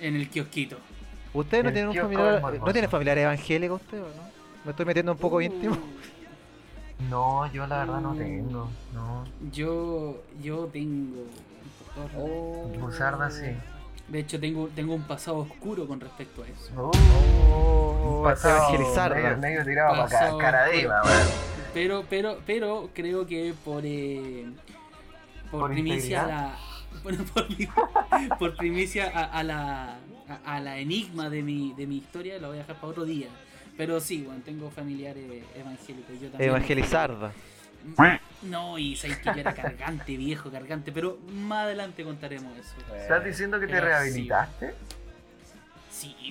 [0.00, 0.78] En el kiosquito.
[1.34, 4.28] ¿Usted no El tiene un familiar, no tiene familiar evangélico usted o no?
[4.64, 5.76] Me estoy metiendo un poco íntimo.
[7.08, 8.68] No, yo la verdad no tengo.
[8.92, 9.24] No.
[9.52, 11.24] Yo, yo tengo.
[12.16, 12.70] Oh.
[12.78, 13.46] Buzarda sí.
[14.08, 16.72] De hecho, tengo, tengo un pasado oscuro con respecto a eso.
[16.76, 19.14] Oh, un pasado evangelizar.
[19.14, 21.28] medio, medio tirado para Pasado acá, cara de Eva, weón.
[21.74, 24.46] Pero, pero, pero creo que por eh,
[25.50, 26.56] por, ¿Por primicia la
[27.02, 29.98] por, por- por primicia a, a la
[30.44, 33.04] a, a la enigma de mi de mi historia lo voy a dejar para otro
[33.04, 33.28] día.
[33.78, 35.24] Pero sí, bueno, tengo familiares
[35.56, 36.20] evangélicos.
[36.20, 36.50] Yo también.
[36.50, 37.32] Evangelizarda.
[38.42, 42.74] No, y sabéis que yo era cargante, viejo, cargante, pero más adelante contaremos eso.
[42.94, 44.70] ¿Estás diciendo que te Pero rehabilitaste?
[44.70, 44.74] Sí,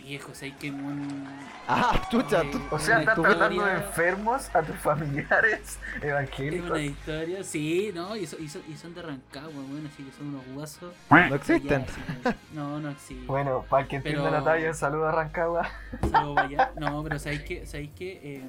[0.04, 1.28] viejo, sabéis que un...
[1.70, 6.70] Ah, chucha, tú- O sea, historia- tratando de enfermos a tus familiares Es evangélicos.
[6.70, 8.16] una historia, sí, ¿no?
[8.16, 10.94] Y, so- y, so- y son de Rancagua, bueno, así que son unos guasos.
[11.10, 11.86] no existen.
[11.86, 13.28] Ya, así que- no, no existen.
[13.28, 15.70] Bueno, para el que entienda Pero- la talla, saludo a Rancagua.
[16.10, 16.72] Saludos para allá.
[16.80, 17.66] No, pero ¿sabéis qué?
[17.66, 18.20] ¿Sabéis qué?
[18.24, 18.44] Eh,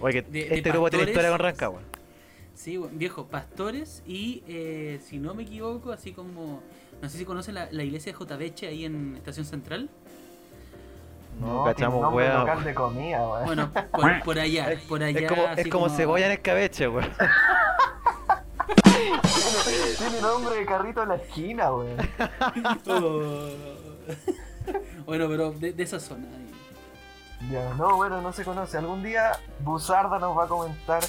[0.00, 1.80] Oye, que de- de este grupo tiene historia con Rancagua.
[2.54, 6.62] sí, viejo, pastores y, eh, si no me equivoco, así como...
[7.02, 9.90] No sé si conocen la, la iglesia de Jotaveche ahí en Estación Central.
[11.40, 12.38] No, tiene cachamos nombre weá.
[12.38, 12.64] local weón.
[12.64, 13.44] de comida, weón.
[13.46, 15.20] Bueno, por, por allá, Es- por allá.
[15.20, 17.10] Es como, es como cebolla en escabeche, weón.
[18.84, 21.96] tiene, tiene nombre de carrito en la esquina, weón.
[22.86, 23.48] Oh.
[25.06, 26.24] bueno, pero de, de esa zona.
[26.26, 27.50] ahí.
[27.50, 28.78] Ya, no, bueno, no se conoce.
[28.78, 31.02] Algún día Buzarda nos va a comentar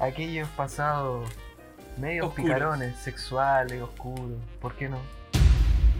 [0.00, 1.28] aquellos pasados
[1.96, 2.46] medios Oscuros.
[2.46, 4.38] picarones, sexuales, oscuros.
[4.60, 4.98] ¿Por qué no?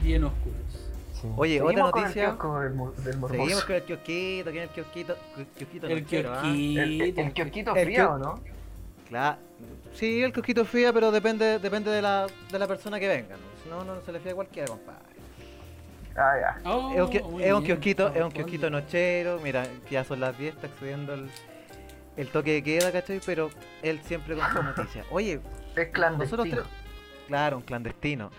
[0.02, 0.58] Bien oscuros.
[1.36, 2.22] Oye, otra con noticia.
[2.22, 3.40] El kiosco del, mo- del morboso.
[3.42, 5.16] Seguimos con el kiosquito, que es el kiosquito.
[5.36, 6.42] el kiosquito El nochero, ¿ah?
[6.42, 6.82] kiosquito.
[6.82, 8.40] El, el, el kiosquito El fría, kio- ¿o no?
[9.08, 9.38] Claro.
[9.94, 13.36] Sí, el kiosquito fía, pero depende, depende de, la, de la persona que venga.
[13.36, 13.42] ¿no?
[13.62, 15.00] Si no, no se le fía a cualquiera, compadre.
[16.16, 16.70] Ah, ya.
[16.70, 20.54] Oh, es un, es kiosquito, es un kiosquito nochero, mira, que ya son las 10,
[20.54, 21.28] está excediendo el,
[22.16, 23.20] el toque de queda, ¿cachai?
[23.24, 23.50] Pero
[23.82, 25.04] él siempre con su noticia.
[25.10, 25.40] Oye,
[25.76, 26.42] Es clandestino.
[26.44, 26.76] nosotros tres.
[27.28, 28.30] Claro, un clandestino.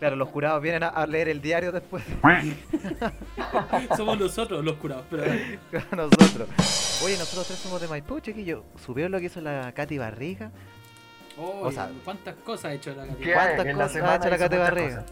[0.00, 2.02] Claro, los curados vienen a, a leer el diario después
[3.96, 5.24] Somos nosotros los curados, pero
[5.96, 6.48] nosotros.
[7.04, 8.64] Oye, nosotros tres somos de Maipú, chiquillo.
[8.84, 10.50] ¿Subieron lo que hizo la Katy Barriga?
[11.38, 13.32] oh, O sea, cuántas cosas ha hecho la ¿Qué Katy.
[13.32, 13.66] ¿Cuántas?
[13.66, 15.04] En cosas ha hecho la Katy Barriga?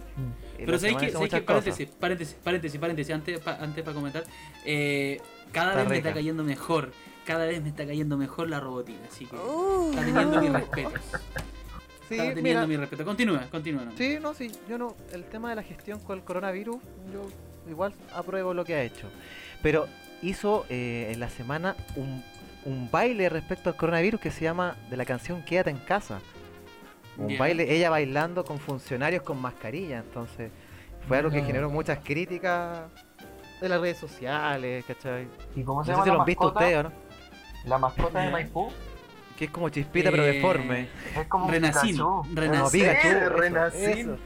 [0.59, 4.25] Pero sabéis que, sabéis que paréntesis, paréntesis, paréntesis, paréntesis, antes pa- antes para comentar,
[4.65, 5.21] eh,
[5.53, 6.91] cada Está vez me está cayendo mejor,
[7.25, 9.91] cada vez me está cayendo mejor la robotina, así que Uh.
[9.91, 10.91] está teniendo mi respeto.
[12.09, 13.05] Sí, teniendo mira, mi respeto.
[13.05, 13.85] Continúa, continúa.
[13.85, 13.93] ¿no?
[13.97, 16.77] Sí, no, sí, yo no, el tema de la gestión con el coronavirus,
[17.13, 17.27] yo
[17.71, 19.09] igual apruebo lo que ha hecho.
[19.63, 19.87] Pero
[20.23, 22.23] hizo eh, en la semana un,
[22.65, 26.21] un baile respecto al coronavirus que se llama de la canción Quédate en casa.
[27.19, 30.53] Un baile, ella bailando con funcionarios con mascarilla, entonces
[31.09, 31.47] fue algo que No.
[31.47, 32.83] generó muchas críticas
[33.61, 35.27] de las redes sociales, ¿cachai?
[35.57, 36.65] ¿Y cómo No se sé llama si la lo han visto mascota?
[36.65, 36.93] ustedes o no.
[37.65, 38.71] La mascota de Maipú
[39.39, 40.89] Que es como chispita pero Eh, deforme.
[41.17, 41.97] es como Renacín.
[42.35, 42.87] Renacín.
[43.31, 44.17] Renacín.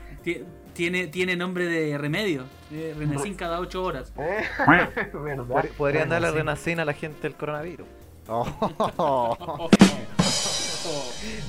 [0.73, 2.45] Tiene, tiene nombre de remedio.
[2.73, 4.11] eh, Renacín cada 8 horas.
[4.19, 4.43] Eh,
[5.77, 6.81] Podrían darle Renacín.
[6.81, 7.87] a la gente del coronavirus.
[8.29, 9.69] Oh.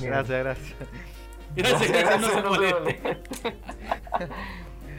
[0.00, 0.74] Gracias, gracias.
[1.56, 2.80] Gracias, gracias, no se moleste.
[2.80, 3.16] moleste.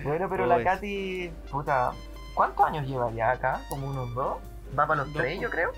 [0.04, 0.64] bueno, pero la.
[0.64, 1.92] Katy, puta,
[2.34, 3.62] ¿cuántos años lleva ya acá?
[3.70, 4.38] ¿Como unos dos?
[4.78, 5.72] Va para los Dos, tres, yo creo.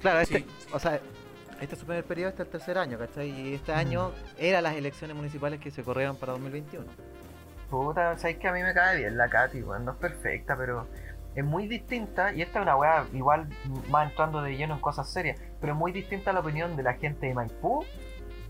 [0.00, 0.46] Claro, este, Sí.
[0.72, 1.00] o sea,
[1.64, 3.28] este es su primer periodo, este es el tercer año, ¿cachai?
[3.28, 3.76] Y este Mm.
[3.78, 6.84] año eran las elecciones municipales que se corrieron para 2021.
[7.70, 10.86] Puta, sabéis que a mí me cae bien la Katy, weón, no es perfecta, pero
[11.34, 13.48] es muy distinta, y esta es una weá igual
[13.90, 16.94] más entrando de lleno en cosas serias, pero es muy distinta la opinión de la
[16.94, 17.84] gente de Maipú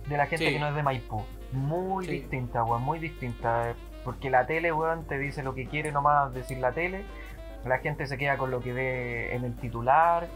[0.06, 0.52] de la gente Sí.
[0.52, 1.24] que no es de Maipú.
[1.52, 2.10] Muy Sí.
[2.10, 3.72] distinta, weón, muy distinta.
[4.04, 7.04] Porque la tele, weón, te dice lo que quiere nomás decir la tele,
[7.64, 10.26] la gente se queda con lo que ve en el titular,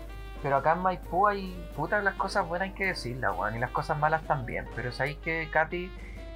[0.43, 3.71] pero acá en Maipú hay, puta, las cosas buenas hay que decirlas, weón, y las
[3.71, 5.91] cosas malas también, pero sabéis que Katy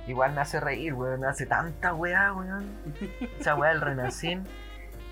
[0.08, 2.68] igual me hace reír, weón, me hace tanta weá, weón.
[3.38, 4.44] Esa weá del Renacín.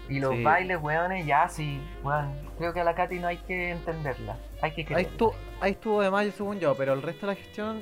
[0.09, 0.43] Y los Sí.
[0.43, 2.33] bailes, weones, ya sí, weón.
[2.59, 4.37] Creo que a la Katy no hay que entenderla.
[4.61, 7.41] Hay que Ahí estuvo, ahí estuvo de mayo según yo, pero el resto de la
[7.41, 7.81] gestión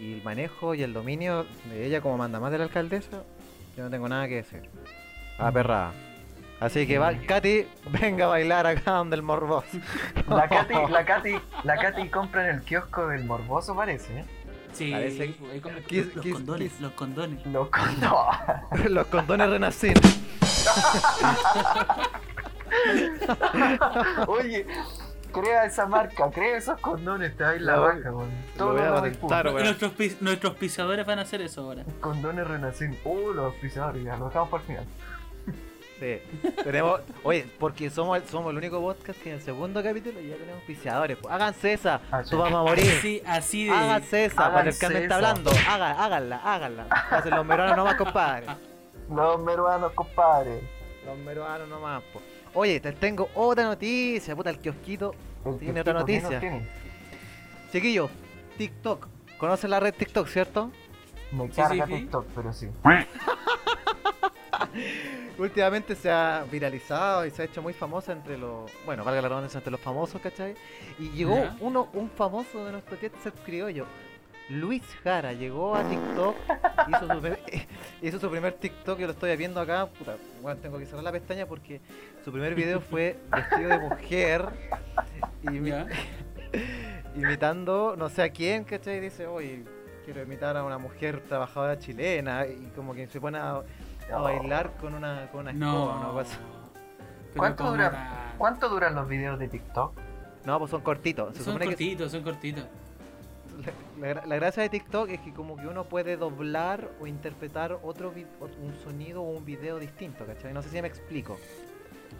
[0.00, 3.22] y el manejo y el dominio de ella como manda más de la alcaldesa,
[3.76, 4.68] yo no tengo nada que decir.
[5.38, 5.92] A perra.
[6.60, 9.66] Así que va, Katy, venga a bailar acá donde el morboso.
[10.28, 14.24] La Katy, la Katy, la Katy compra en el kiosco del morboso, parece, ¿eh?
[14.72, 16.80] Sí, Parece- ahí compra- Kiss- los kiss- condones, kiss.
[16.80, 17.46] los condones.
[17.46, 18.90] Los condones.
[18.90, 19.82] Los condones.
[24.28, 24.66] Oye,
[25.32, 28.30] Crea esa marca, crea esos condones, te vais la vaca, weón.
[28.30, 28.90] lo Todo voy a
[29.44, 29.64] lo weón.
[29.64, 31.84] Nuestros, pis- nuestros pisadores van a hacer eso ahora.
[32.00, 32.98] Condones renacen.
[33.04, 34.84] Uh, los auspiciadores, ya lo dejamos para el final.
[36.00, 36.18] Sí.
[36.64, 40.34] Tenemos, oye, porque somos el, somos el único podcast que en el segundo capítulo ya
[40.36, 41.18] tenemos auspiciadores.
[41.18, 41.32] pues.
[41.34, 42.30] Háganse esa, Ah, sí.
[42.30, 42.90] tú vamos a morir.
[42.98, 43.72] Así, así de.
[43.72, 45.28] Háganse esa, para el Háganse que me está esa.
[45.30, 45.50] hablando.
[45.68, 46.86] Haga, háganla, háganla.
[47.10, 48.46] Hacen los meruanos nomás, compadre.
[49.14, 50.60] Los meruanos, compadre.
[51.04, 52.22] Los meruanos nomás, po.
[52.54, 55.14] Oye, te tengo otra noticia, puta, el kiosquito.
[55.44, 56.40] El Tiene otra kiosquito, ¿qué noticia.
[56.40, 56.68] tiene?
[57.72, 58.10] Chiquillos,
[58.56, 59.06] TikTok.
[59.38, 60.70] ¿Conocen la red TikTok, cierto?
[61.32, 61.98] Me Sí, carga sí, sí.
[62.00, 62.68] TikTok, pero sí.
[65.40, 69.28] Últimamente se ha viralizado y se ha hecho muy famosa entre los, bueno, valga la
[69.28, 70.54] redundancia, entre los famosos, ¿cachai?
[70.98, 71.56] Y llegó Ya.
[71.60, 73.86] uno, un famoso de nuestro jet set criollo,
[74.50, 76.36] Luis Jara, llegó a TikTok,
[76.88, 77.40] hizo su, primer,
[78.02, 81.12] hizo su primer TikTok, yo lo estoy viendo acá, puta, bueno, tengo que cerrar la
[81.12, 81.80] pestaña porque
[82.22, 84.46] su primer video fue vestido de mujer
[87.16, 89.00] imitando no sé a quién, ¿cachai?
[89.00, 89.64] Dice, oye,
[90.04, 93.62] quiero imitar a una mujer trabajadora chilena y como que se pone a,
[94.12, 96.00] a bailar con una, con una escoba, No.
[96.00, 96.38] una cosa.
[97.36, 98.34] ¿Cuánto ¿cómo dura?
[98.38, 99.92] ¿Cuánto duran los videos de TikTok?
[100.44, 101.36] No, pues son cortitos.
[101.36, 102.64] Se Son que cortitos, son cortitos.
[104.00, 107.06] la, la gra- la gracia de TikTok es que como que uno puede doblar o
[107.06, 110.52] interpretar otro un sonido o un video distinto, ¿cachai?
[110.54, 111.38] No sé si me explico.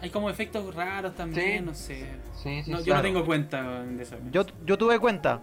[0.01, 1.65] Hay como efectos raros también, Sí.
[1.65, 2.11] no sé.
[2.41, 2.99] Sí, sí, No, yo claro.
[2.99, 4.15] no tengo cuenta de eso.
[4.31, 5.41] Yo, yo tuve cuenta,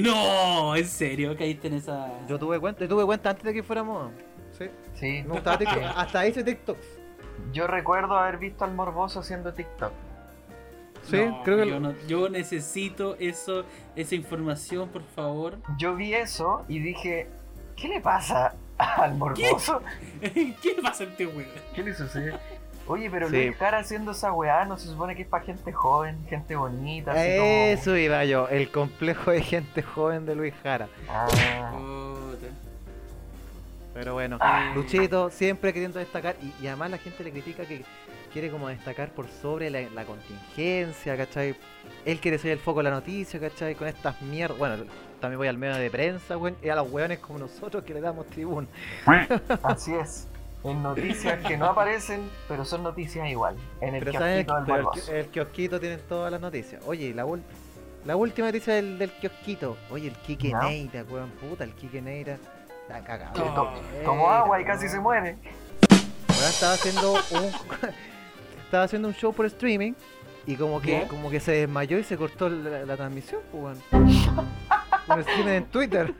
[0.00, 2.08] No, en serio, caíste en esa.
[2.26, 4.10] yo tuve cuenta, yo tuve cuenta antes de que fuéramos.
[4.58, 4.70] Sí.
[4.94, 5.22] Sí.
[5.26, 5.82] Me gustaba TikTok.
[5.96, 6.86] Hasta hice TikToks.
[7.52, 9.92] Yo recuerdo haber visto al morboso haciendo TikTok.
[11.04, 13.64] Sí, No, creo que yo, no- yo necesito eso,
[13.96, 15.56] esa información, por favor.
[15.78, 17.28] Yo vi eso y dije,
[17.76, 19.80] ¿qué le pasa al morboso?
[20.20, 21.46] ¿Qué le pasa a este weón?
[21.74, 22.34] ¿Qué le sucede?
[22.88, 23.36] Oye, pero Sí.
[23.46, 27.12] Luis Jara haciendo esa weá no se supone que es para gente joven, gente bonita,
[27.12, 30.88] así Eso iba yo, el complejo de gente joven de Luis Jara.
[31.06, 31.18] como.
[31.18, 31.26] Ah,
[31.72, 32.07] Puta.
[33.98, 34.38] Pero bueno.
[34.76, 37.84] Luchito siempre queriendo destacar y, y además la gente le critica que
[38.32, 41.56] quiere como destacar por sobre la, la contingencia, ¿cachai?
[42.04, 43.74] Él quiere ser el foco de la noticia, ¿cachai?
[43.74, 44.56] Con estas mierdas.
[44.56, 44.84] Bueno,
[45.20, 48.00] también voy al medio de prensa, weón, y a los weones como nosotros que le
[48.00, 48.68] damos tribuna.
[49.64, 50.28] así es.
[50.62, 53.56] En noticias que no aparecen, pero son noticias igual.
[53.80, 56.80] En el Pero kiosquito del pero el, el kiosquito tienen todas las noticias.
[56.86, 57.26] Oye, la,
[58.04, 59.76] la última noticia del, del kiosquito.
[59.90, 60.60] Oye, el Kike ¿Ya?
[60.60, 62.38] Neira, weón, puta, el Kike Neira.
[62.88, 63.32] Está cagado.
[63.34, 63.54] Que No.
[63.54, 65.36] to- Neira, tomó agua y casi se muere.
[66.28, 67.18] Ahora estaba haciendo un
[68.64, 69.92] estaba haciendo un show por streaming
[70.46, 73.78] y como que como que se desmayó y se cortó la, la transmisión, pues.
[73.92, 76.14] Un streaming en Twitter.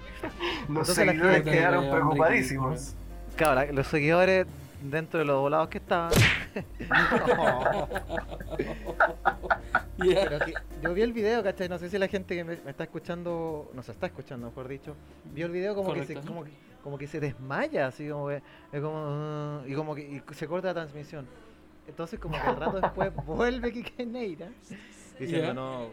[0.68, 2.94] Los Entonces seguidores quedaron preocupadísimos.
[3.37, 4.46] Claro, la- los seguidores
[4.82, 6.12] dentro de los volados que estaban.
[6.12, 7.88] Ya.
[9.98, 11.68] Pero que yo vi el video, ¿cachai?
[11.68, 14.94] No sé si la gente que me, me está escuchando, nos está escuchando, mejor dicho,
[15.34, 16.50] vio el video como que se, como que,
[16.82, 20.46] como que se desmaya, así como que, es como, "Ah", y como que y se
[20.46, 21.26] corta la transmisión.
[21.86, 24.48] Entonces como que al rato después vuelve Kike Neira
[25.18, 25.86] diciendo no,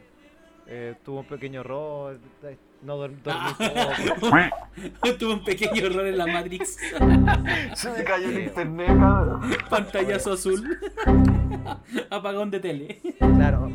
[0.67, 4.49] eh, tuvo un pequeño error, eh, no dor- dormí Ah.
[5.19, 6.77] Tuve un pequeño error en la Matrix.
[7.75, 9.41] Se me cayó el internet, cabrón.
[9.69, 10.77] Pantallazo azul.
[12.09, 13.01] Apagón de tele.
[13.19, 13.71] Claro.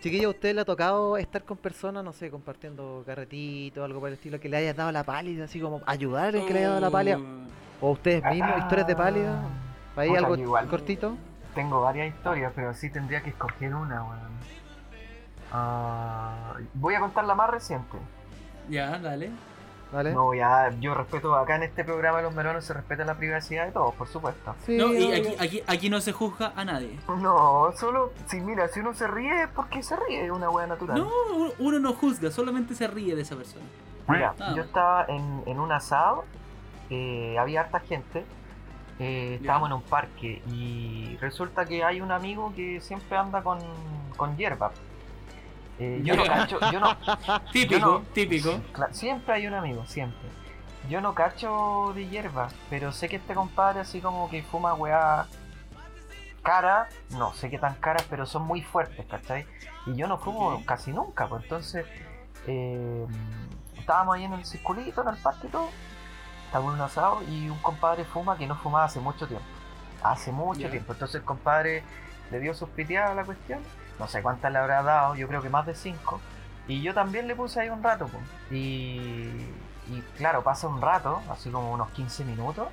[0.00, 4.08] Chiquillo, ¿a usted le ha tocado estar con personas, no sé, compartiendo carretitos, algo por
[4.08, 6.68] el estilo, que le haya dado la pálida, así como ayudar en que le haya
[6.68, 7.18] dado la pálida?
[7.80, 9.42] O ustedes mismos, historias de pálida.
[9.96, 10.68] ¿Ahí Puta, algo igual.
[10.68, 11.16] cortito?
[11.54, 14.38] Tengo varias historias, pero sí tendría que escoger una, weón.
[15.52, 17.96] Ah, voy a contar la más reciente.
[18.68, 19.30] Ya, dale.
[19.90, 20.12] ¿Vale?
[20.12, 23.72] No, ya, yo respeto acá en este programa los merones se respeta la privacidad de
[23.72, 24.54] todos, por supuesto.
[24.66, 26.98] Sí, No, y aquí, aquí, aquí no se juzga a nadie.
[27.08, 30.66] No, solo, si mira, si uno se ríe es porque se ríe, es una wea
[30.66, 30.98] natural.
[30.98, 33.64] No, uno- uno no juzga, solamente se ríe de esa persona.
[34.08, 34.52] Mira, Ah.
[34.54, 36.24] yo estaba en, en un asado,
[36.90, 38.26] eh, había harta gente,
[38.98, 43.58] eh, estábamos en un parque y resulta que hay un amigo que siempre anda con,
[44.18, 44.70] con hierba.
[45.78, 46.34] Eh, yo no Ya.
[46.34, 46.96] cacho, yo no,
[47.52, 48.60] Típico, no- típico.
[48.90, 50.28] Siempre hay un amigo, siempre.
[50.88, 55.26] Yo no cacho de hierba, pero sé que este compadre así como que fuma weá
[56.42, 59.46] cara, no sé qué tan caras, pero son muy fuertes, ¿cachai?
[59.86, 61.84] Y yo no fumo casi nunca, pues entonces
[62.46, 63.06] eh,
[63.78, 65.68] estábamos ahí en el circulito, en el parque y todo,
[66.46, 69.44] estábamos en un asado y un compadre fuma que no fumaba hace mucho tiempo.
[70.02, 70.92] Hace mucho tiempo.
[70.92, 71.82] Entonces el compadre
[72.30, 73.58] le dio sus piteadas a la cuestión.
[73.98, 76.20] No sé cuántas le habrá dado, yo creo que más de cinco.
[76.66, 78.18] Y yo también le puse ahí un rato, po.
[78.50, 79.30] Y,
[79.90, 82.68] y claro, pasa un rato, así como unos 15 minutos,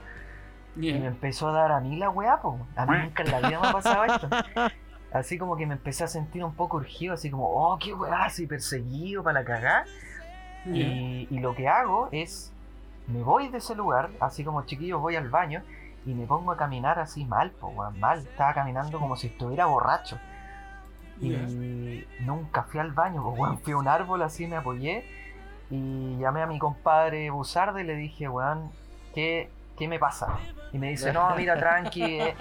[0.76, 2.60] y me empezó a dar a mí la weá, po.
[2.76, 4.30] A mí nunca en la vida me ha pasado esto.
[5.14, 8.26] así como que me empecé a sentir un poco urgido, así como, oh, qué weá,
[8.26, 9.86] así perseguido para la cagá.
[10.66, 12.52] Y, y lo que hago es,
[13.08, 15.64] me voy de ese lugar, así como chiquillos voy al baño
[16.06, 18.20] y me pongo a caminar así mal, po, weón, mal.
[18.20, 20.20] Estaba caminando como si estuviera borracho.
[21.22, 25.06] Y nunca fui al baño, pues, weón, fui a un árbol así, me apoyé
[25.72, 28.70] y llamé a mi compadre Buzarde y le dije, weón,
[29.14, 30.28] ¿qué, qué me pasa?
[30.74, 32.04] Y me dice, no, mira, tranqui.
[32.20, 32.36] eh".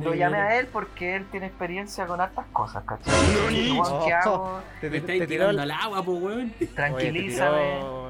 [0.00, 3.14] Lo llamé a él porque él tiene experiencia con hartas cosas, ¿cachai?
[3.54, 4.60] Y weón, ¿qué hago?
[4.80, 6.50] Te, Me te- estáis te tiró tirando el- al agua, pues, weón.
[6.58, 8.02] Te Tranquilízame.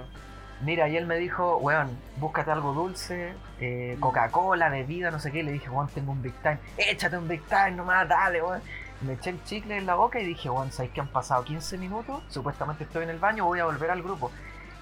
[0.63, 5.43] Mira, y él me dijo, weón, búscate algo dulce, eh, Coca-Cola, bebida, no sé qué.
[5.43, 6.59] Le dije, weón, tengo un Big Time.
[6.77, 8.61] Échate un Big Time nomás, dale, weón.
[9.03, 11.77] Me eché el chicle en la boca y dije, weón, ¿sabes que han pasado 15
[11.79, 12.23] minutos?
[12.29, 14.31] Supuestamente estoy en el baño, voy a volver al grupo.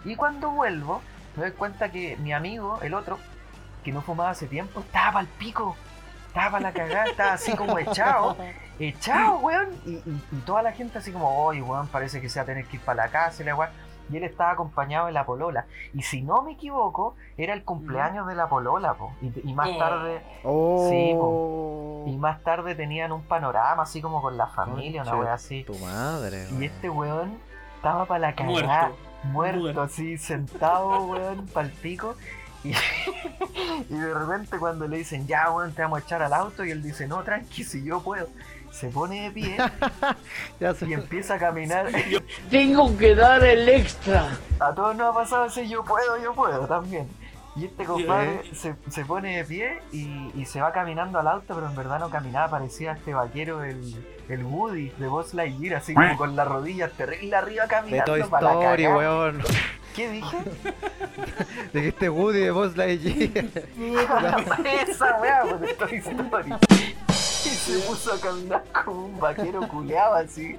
[0.04, 1.00] Y cuando vuelvo,
[1.36, 3.18] me doy cuenta que mi amigo, el otro,
[3.82, 5.76] que no fumaba hace tiempo, estaba al pico.
[6.28, 8.36] Estaba la cagada, estaba así como echado.
[8.78, 9.68] Echado, weón.
[9.84, 10.00] Y
[10.46, 12.82] toda la gente así como, oye, weón, parece que se va a tener que ir
[12.82, 13.70] para la casa y la weón.
[14.10, 15.66] Y él estaba acompañado de la polola.
[15.94, 19.12] Y si no me equivoco, era el cumpleaños de la polola, po.
[19.22, 19.78] Y, y más Oh.
[19.78, 22.04] tarde, Oh.
[22.06, 25.64] y más tarde tenían un panorama así como con la familia, una weá así.
[25.64, 27.38] Tu madre, Y este weón
[27.76, 28.96] estaba para la cagada, Muerto.
[29.24, 29.82] muerto, Muerto.
[29.82, 32.14] así, sentado, weón, pa'l pico.
[32.62, 32.72] Y,
[33.90, 36.70] y de repente cuando le dicen, ya, weón, te vamos a echar al auto, y
[36.70, 38.26] él dice, no, tranqui, si yo puedo.
[38.70, 39.56] Se pone de pie
[40.60, 41.86] Ya se- y empieza a caminar.
[42.50, 44.28] Tengo que dar el extra.
[44.58, 47.08] A todos nos ha pasado ese yo puedo, yo puedo también.
[47.56, 51.52] Y este compadre se, se pone de pie y, y se va caminando al auto,
[51.54, 55.92] pero en verdad no caminaba, parecía este vaquero, el, el Woody de Buzz Lightyear, así
[55.92, 58.04] como con las rodillas terrible arriba De caminando.
[58.04, 58.96] Toy pa' la Story, cagá.
[58.96, 59.42] weón.
[59.96, 60.36] ¿Qué dije?
[61.74, 63.44] Dijiste Woody de Buzz Lightyear.
[64.88, 66.54] Esa weá, pues de Toy Story.
[67.42, 70.58] Y se puso a caminar como un vaquero culeado así.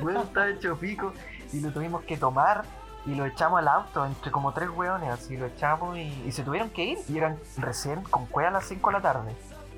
[0.00, 1.12] Weón, estaba hecho pico.
[1.52, 2.64] Y lo tuvimos que tomar
[3.04, 5.10] y lo echamos al auto entre como tres weones.
[5.10, 6.98] Así lo echamos y, y se tuvieron que ir.
[7.08, 9.36] Y eran recién con cueva a las 5 de la tarde.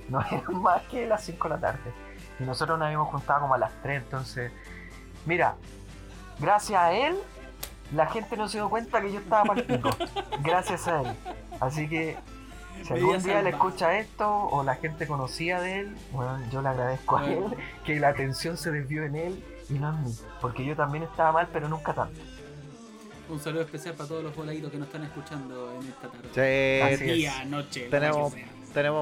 [0.09, 1.95] No eran más que las 5 de la tarde.
[2.39, 4.03] Y nosotros nos habíamos juntado como a las 3.
[4.03, 4.53] Entonces,
[5.25, 5.57] mira,
[6.39, 7.17] gracias a él,
[7.95, 9.91] la gente no se dio cuenta que yo estaba pico.
[10.43, 11.17] Gracias a él.
[11.61, 12.17] Así que
[12.83, 13.51] si algún día le salva.
[13.51, 17.45] escucha esto o la gente conocía de él, bueno, yo le agradezco a él
[17.85, 20.15] que la atención se desvió en él y no en mí.
[20.41, 22.21] Porque yo también estaba mal, pero nunca tanto.
[23.29, 26.29] Un saludo especial para todos los voladitos que nos están escuchando en esta tarde.
[26.99, 27.17] Sí, es.
[27.17, 28.35] Día, noche, Tenemos-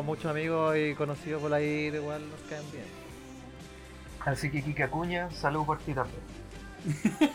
[0.04, 2.84] muchos amigos y conocidos por ahí, igual nos caen bien.
[4.24, 6.20] Así que Kika Acuña, salud por ti también.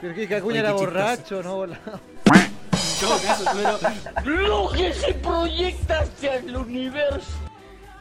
[0.00, 1.56] Pero Cacuña Oye, era borracho, ¿no?
[1.56, 2.00] volado.
[3.04, 3.44] Todo caso,
[4.14, 7.38] pero, Lo que se proyecta hacia el universo.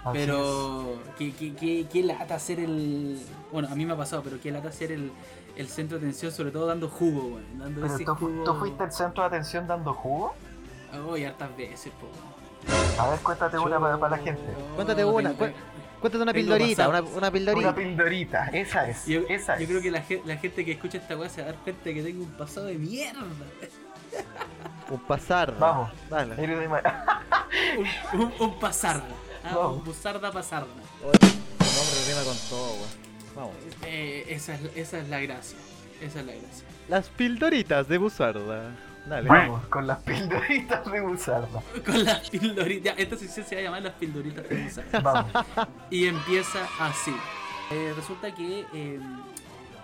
[0.03, 3.21] Así pero qué, qué, qué, qué lata hacer el.
[3.51, 5.11] Bueno, a mí me ha pasado, pero qué lata hacer el,
[5.55, 7.59] el centro de atención, sobre todo dando jugo, weón.
[7.59, 8.43] Dando ese tú, jugo.
[8.43, 10.33] tú fuiste al centro de atención dando jugo.
[11.09, 12.07] Uy, hartas veces, po.
[13.01, 14.41] A ver, cuéntate una para, para la gente.
[14.75, 17.69] Cuéntate una, Cuéntate una pildorita, una, una pildorita.
[17.69, 19.05] Una pildorita, esa es.
[19.05, 19.69] Yo, esa yo es.
[19.69, 22.03] creo que la, la gente que escucha esta weá se va a dar cuenta que
[22.03, 23.21] tengo un pasado de mierda.
[24.89, 25.57] Un pasar.
[25.57, 25.91] Vamos.
[26.09, 26.35] Dale.
[27.77, 29.03] Un, un, un pasarda.
[29.43, 29.77] Ah, Vamos.
[29.77, 30.67] un busarda pasarda.
[31.03, 32.89] Oye, nombre rima con todo, weón.
[33.35, 33.51] Vamos.
[33.85, 35.57] Eh, esa, es, esa es la gracia.
[36.01, 36.65] Esa es la gracia.
[36.89, 38.71] Las pildoritas de Buzarda.
[39.05, 39.27] Dale.
[39.29, 41.61] Vamos, con las pildoritas de Buzarda.
[41.85, 42.95] Con las pildoritas.
[42.97, 44.99] Esta sección se va a llamar las pildoritas de busarda.
[44.99, 45.31] Vamos.
[45.89, 47.13] Y empieza así.
[47.71, 48.99] Eh, resulta que eh,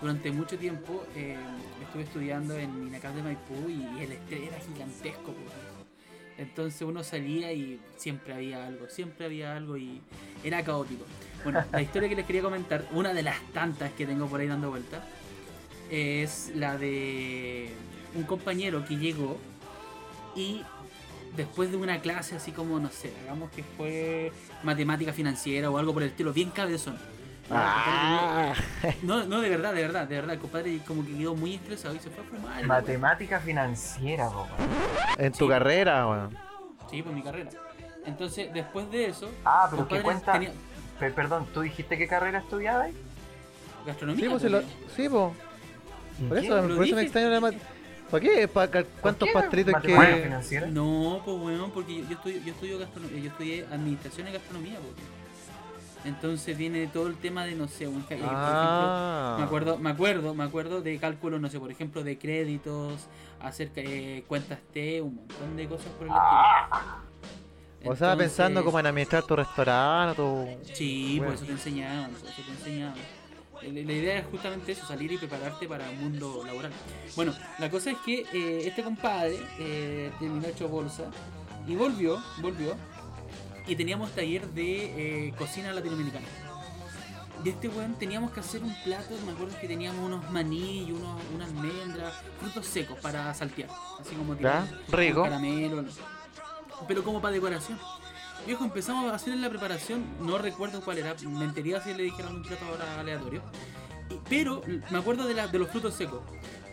[0.02, 1.36] durante mucho tiempo eh,
[1.82, 5.32] estuve estudiando en Minacas de Maipú y el estrés era gigantesco.
[5.34, 5.80] po.
[6.38, 10.02] Entonces uno salía y siempre había algo, siempre había algo y
[10.43, 11.04] era caótico.
[11.43, 14.47] Bueno, la historia que les quería comentar, una de las tantas que tengo por ahí
[14.47, 15.02] dando vueltas,
[15.91, 17.70] es la de
[18.16, 19.38] un compañero que llegó
[20.34, 20.62] y
[21.36, 24.32] después de una clase así como, no sé, hagamos que fue
[24.64, 26.97] matemática financiera o algo por el estilo, bien cabezón.
[27.52, 28.54] Ah,
[29.02, 31.95] No, no, de verdad, de verdad, de verdad, el compadre como que quedó muy estresado
[31.95, 32.66] y se fue a fumar.
[32.66, 34.47] Matemática financiera, po.
[35.18, 35.50] en tu Sí.
[35.50, 36.38] carrera, weón.
[36.89, 37.50] Sí, por mi carrera.
[38.06, 40.34] Entonces, después de eso, Ah, pero que cuenta.
[40.34, 40.52] tenía
[41.00, 42.89] Pe- perdón, ¿tú dijiste qué carrera estudiabas?
[43.86, 44.24] gastronomía.
[44.26, 45.34] Sí, pues, pues, lo- sí, po.
[46.20, 47.56] ¿En Por eso, Lo por eso me extraña la mat-
[48.12, 48.47] ¿Para qué?
[48.47, 50.24] ¿Para cal- ¿Por ¿Cuántos qué pastritos matemática que.?
[50.24, 50.68] financiera?
[50.68, 54.80] No, pues weón, porque yo, yo estudio, yo estudio gastronomía, yo estudié administración y gastronomía,
[54.80, 54.93] pues.
[56.06, 59.36] Entonces viene todo el tema de, no sé, un, eh, por Ah.
[59.38, 63.08] ejemplo, me acuerdo, me acuerdo, me acuerdo de cálculos, no sé, por ejemplo, de créditos,
[63.41, 67.10] hacer eh, cuentas T, un montón de cosas por el estilo.
[67.86, 70.47] O estaba pensando como en administrar tu restaurante, tu...
[70.74, 71.34] Sí, por Bueno.
[71.36, 72.95] eso te enseñaban, por eso te enseñaban.
[73.62, 76.72] La la idea es justamente eso, salir y prepararte para el mundo laboral.
[77.18, 81.04] Bueno, la cosa es que eh, este compadre eh, terminó hecho bolsa
[81.68, 82.76] y volvió, volvió,
[83.70, 86.26] y teníamos taller de eh, cocina latinoamericana.
[87.45, 90.91] Y este weón teníamos que hacer un plato, me acuerdo que teníamos unos maní y
[90.91, 93.70] unos, unas almendras, frutos secos para saltear,
[94.01, 95.24] así como Ya, rico.
[95.24, 95.86] caramelo,
[96.88, 97.80] pero como para decoración.
[98.45, 102.43] Viejo, empezamos a hacer la preparación, no recuerdo cuál era, mentiría si le dijeron un
[102.43, 103.41] plato ahora aleatorio.
[104.28, 106.22] Pero me acuerdo de, la- de los frutos secos.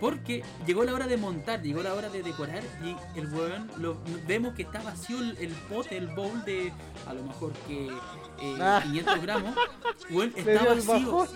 [0.00, 3.96] Porque llegó la hora de montar, llegó la hora de decorar y el weón, lo,
[4.26, 6.72] vemos que está vacío el, el pote, el bowl de
[7.06, 8.80] a lo mejor que eh, Ah.
[8.82, 9.54] 500 gramos.
[10.10, 11.28] Weón, está el vacío.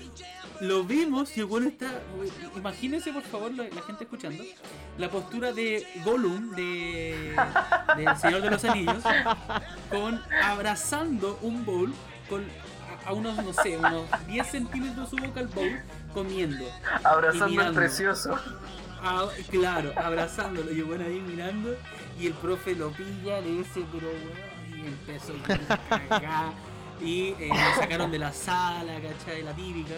[0.61, 2.02] Lo vimos y el weón está.
[2.54, 4.44] Imagínense por favor la, la gente escuchando.
[4.98, 7.34] La postura de Gollum de
[7.96, 9.02] del Señor de los Anillos
[9.90, 11.94] con abrazando un bowl
[12.28, 12.44] con
[13.11, 15.80] a, a unos, no sé, unos 10 centímetros su boca al bowl
[16.12, 16.64] comiendo.
[17.04, 18.38] Abrazando al precioso.
[19.02, 20.70] Ah, claro, abrazándolo.
[20.72, 21.74] Y el weón ahí mirando.
[22.18, 24.50] Y el profe lo pilla, le dice, pero weón.
[24.76, 25.32] Y empezó
[26.26, 26.52] a.
[27.00, 29.42] Y eh, lo sacaron de la sala, ¿cachai?
[29.42, 29.94] La típica.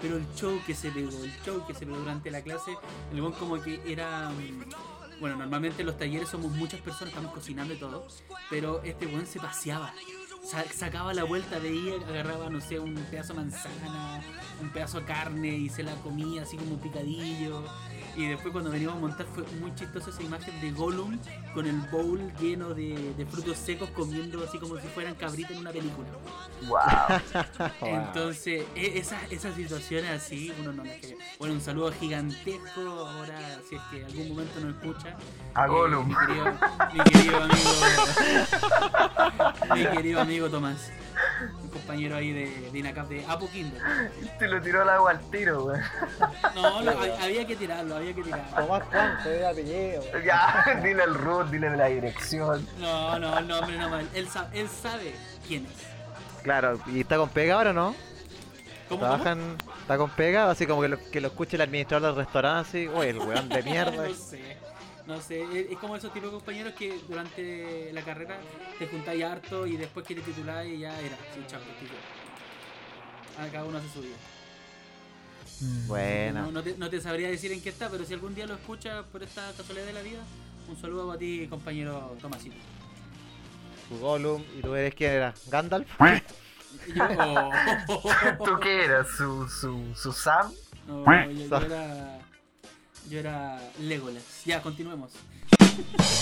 [0.00, 2.76] Pero el show que se pegó, el show que se pegó durante la clase,
[3.12, 4.30] el weón como que era.
[4.30, 8.06] mm, Bueno, normalmente en los talleres somos muchas personas, estamos cocinando y todo.
[8.50, 9.92] Pero este weón se paseaba.
[10.48, 14.20] Sa- sacaba la vuelta, veía, agarraba, no sé, un pedazo de manzana,
[14.60, 17.64] un pedazo de carne y se la comía así como picadillo.
[18.16, 21.18] Y después cuando veníamos a montar fue muy chistosa esa imagen de Gollum
[21.52, 25.58] con el bowl lleno de, de frutos secos comiendo así como si fueran cabritos en
[25.58, 26.08] una película.
[26.66, 26.78] Wow.
[27.82, 30.96] Entonces, e- esas, esas situaciones así, uno no las.
[31.38, 33.38] Bueno, un saludo gigantesco ahora,
[33.68, 35.14] si es que algún momento nos escucha.
[35.54, 36.08] A Eh, Gollum.
[36.08, 36.52] mi, querido,
[36.94, 37.70] mi querido amigo.
[39.74, 40.90] mi querido amigo Tomás.
[41.62, 43.80] Un compañero ahí de, de INACAP de Apo Kinder.
[44.38, 45.80] Te lo tiró al agua al tiro, weón.
[46.54, 46.90] No, lo-
[47.22, 48.44] había que tirarlo, había que tirarlo.
[48.56, 50.02] Tomás Juan, te apellido.
[50.24, 52.66] Ya, dile el root, dile la dirección.
[52.78, 54.08] No, no, el nombre no mal.
[54.14, 55.14] Él, sa- él sabe
[55.46, 56.42] quién es.
[56.42, 57.94] Claro, ¿y está con pega ahora no?
[58.88, 59.12] ¿Cómo, cómo?
[59.14, 60.48] ¿Trabajan, está con pega?
[60.50, 63.48] Así como que lo, que lo escuche el administrador del restaurante, así, uy, el weón
[63.48, 63.90] de mierda.
[64.08, 64.55] no sé.
[65.06, 68.38] No sé, es, es como esos tipos de compañeros que durante la carrera
[68.78, 71.16] te juntáis harto y después que te tituláis y ya era.
[71.32, 71.66] Sí, chao, yo.
[73.38, 74.16] Ah, cada uno hace su vida.
[75.86, 76.42] Buena.
[76.42, 78.54] No, no te, no te sabría decir en qué está, pero si algún día lo
[78.54, 80.22] escuchas por esta casualidad de la vida,
[80.68, 82.56] un saludo a ti, compañero Tomasito.
[83.88, 85.34] Tu Gollum, ¿y tú eres quién era?
[85.48, 85.88] ¿Gandalf?
[87.18, 87.52] Oh,
[88.44, 89.08] ¿Tú qué eras?
[89.16, 90.52] ¿Su, su, su Sam?
[90.86, 92.18] no, yo, yo era.
[93.08, 94.22] Yo era Legolas.
[94.44, 95.12] Ya, continuemos.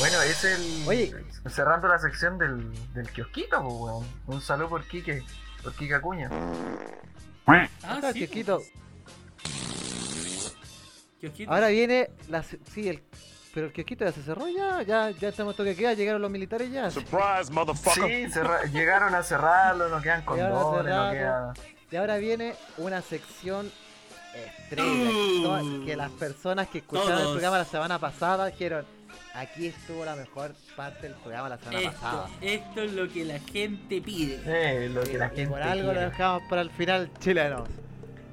[0.00, 0.84] Bueno, es el.
[0.86, 1.14] Oye.
[1.48, 4.06] Cerrando la sección del, del kiosquito, pues, weón.
[4.26, 5.22] Un saludo por Quique,
[5.62, 6.28] por Quique Acuña.
[7.46, 8.62] Ah, Está sí, chiquito.
[11.20, 11.52] kiosquito.
[11.52, 12.42] Ahora viene la...
[12.42, 13.02] se- Sí, el...
[13.54, 16.72] Pero el kiosquito ya se cerró ya, ya, ya estamos toque queda, llegaron los militares
[16.72, 16.90] ya.
[16.90, 18.04] Surprise, motherfucker.
[18.26, 21.12] Sí, cerra- llegaron a cerrarlo, no quedan condones, no cerrarlo.
[21.12, 21.54] queda.
[21.92, 23.70] Y ahora viene una sección
[24.34, 25.10] estrella.
[25.62, 25.84] Uh.
[25.84, 28.84] que las personas que escucharon el programa la semana pasada dijeron,
[29.34, 32.28] aquí estuvo la mejor parte del programa la semana Esto, pasada.
[32.40, 34.40] esto es lo que la gente pide.
[34.46, 37.68] Eh, lo que la Y gente por algo lo dejamos para el final, chilenos.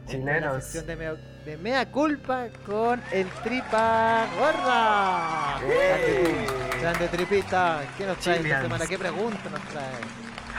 [0.08, 0.64] Chilenos.
[0.64, 1.14] sección de mea,
[1.46, 5.60] de mea culpa con el tripa gorda.
[5.60, 6.48] Grande,
[6.82, 7.82] grande tripita.
[7.98, 8.88] ¿Qué nos trae esta semana?
[8.88, 10.02] ¿Qué pregunta nos trae?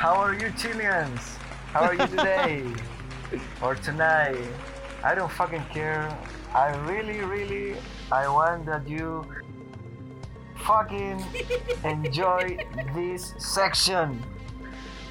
[0.02, 1.20] How are you Chileans?
[1.74, 2.64] How are you today?
[3.62, 4.36] or tonight?
[5.04, 6.08] I don't fucking care.
[6.54, 7.76] I really, really,
[8.10, 9.24] I want that you
[10.64, 11.24] fucking
[11.84, 12.58] enjoy
[12.94, 14.22] this section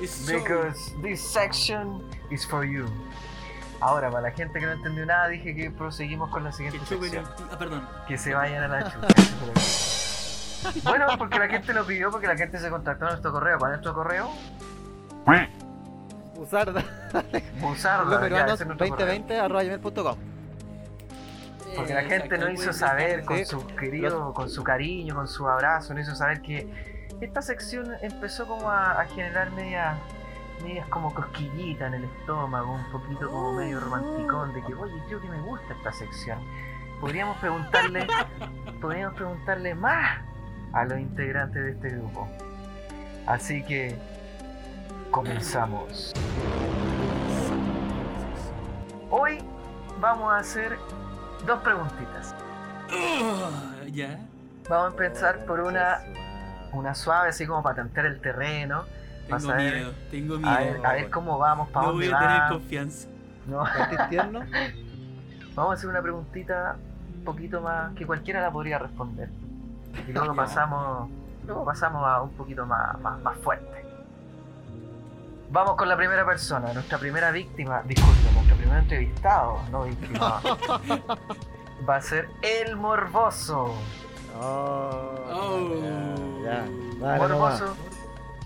[0.05, 2.87] so- because this section is for you.
[3.81, 7.25] Ahora, para la gente que no entendió nada, dije que proseguimos con la siguiente sección.
[7.51, 7.87] Ah, perdón.
[8.07, 9.07] Que se vayan a la chucha.
[10.83, 13.57] bueno, porque la gente lo pidió, porque la gente se contactó a nuestro correo.
[13.57, 14.29] ¿Cuál es nuestro correo?
[16.41, 16.83] Usarda.
[17.59, 19.05] Buzarda, ya, peruanos ese es nuestro correo.
[19.05, 20.17] 2020 arroba gmail.com.
[21.75, 25.93] Porque la gente no hizo saber con su querido, con su cariño, con su abrazo,
[25.93, 26.67] no hizo saber que
[27.21, 29.95] esta sección empezó como a, a generar medias,
[30.63, 35.21] medias como cosquillitas en el estómago, un poquito como medio romanticón, de que oye creo
[35.21, 36.39] que me gusta esta sección.
[36.99, 38.07] Podríamos preguntarle,
[38.81, 40.21] podríamos preguntarle más
[40.73, 42.27] a los integrantes de este grupo.
[43.27, 43.95] Así que
[45.11, 46.13] comenzamos.
[49.09, 49.39] Hoy
[49.99, 50.77] vamos a hacer
[51.45, 52.33] dos preguntitas.
[52.89, 54.19] Ah, ya.
[54.69, 55.99] Vamos a empezar por una
[56.73, 58.85] una suave así como para tantear el terreno.
[59.27, 60.73] Tengo a ver- miedo, tengo A miedo.
[60.73, 63.07] ver, a ver cómo vamos, para no dónde voy a tener confianza.
[63.47, 63.65] No.
[63.65, 64.39] ¿Sentís tierno?
[65.55, 66.77] Vamos a hacer una preguntita
[67.17, 69.27] un poquito más que cualquiera la podría responder.
[70.07, 71.09] Y luego pasamos,
[71.45, 73.85] luego pasamos a un poquito más, más, más fuerte.
[75.51, 80.41] Vamos con la primera persona, nuestra primera víctima, disculpe, nuestro primer entrevistado, no víctima.
[81.89, 83.73] Va a ser el morboso.
[84.39, 85.69] Oh, Oh.
[86.43, 86.65] ya, ya.
[86.99, 87.59] Dale, nomás.
[87.59, 87.75] morboso.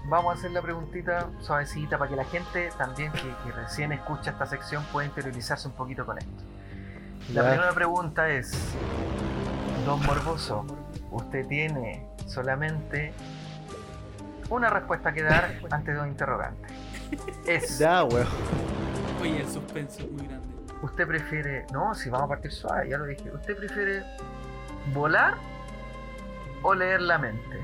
[0.08, 4.32] Vamos a hacer la preguntita suavecita para que la gente también que, que recién escucha
[4.32, 6.32] esta sección pueda interiorizarse un poquito con esto.
[7.34, 7.50] La Ya.
[7.52, 8.52] primera pregunta es,
[9.86, 10.66] Don Morboso,
[11.12, 13.14] usted tiene solamente
[14.50, 16.72] una respuesta que dar ante dos interrogantes.
[17.46, 18.28] Es, Ya, weón.
[19.22, 20.46] Oye, el suspenso es muy grande.
[20.82, 24.04] ¿usted prefiere, no, si vamos a partir suave, ya lo dije, ¿usted prefiere
[24.94, 25.36] volar
[26.62, 27.60] o leer la mente?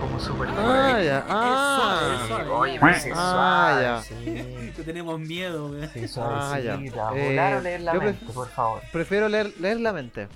[0.00, 1.24] Como super Ah, ya.
[1.26, 2.50] suave, Ah, es suave.
[2.50, 4.02] Oye, pues sí, Ah, suave, ya.
[4.02, 4.72] sí.
[4.76, 5.88] Que tenemos miedo, weón.
[5.88, 6.76] Sí, Ah, suavecita.
[6.94, 7.10] ya.
[7.10, 8.82] Volar Eh, o leer la mente, por favor.
[8.92, 10.28] prefiero leer, leer la mente.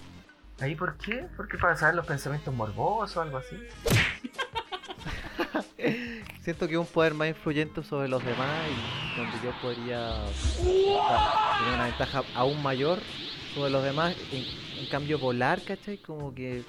[0.60, 1.26] ¿Ahí por qué?
[1.36, 3.56] Porque para saber los pensamientos morbosos o algo así.
[6.42, 10.12] Siento que un poder más influyente sobre los demás y donde yo podría
[10.62, 12.98] tener una ventaja aún mayor
[13.54, 14.14] sobre los demás.
[14.32, 14.44] En,
[14.82, 15.98] en cambio, volar, ¿cachai?
[15.98, 16.64] Como que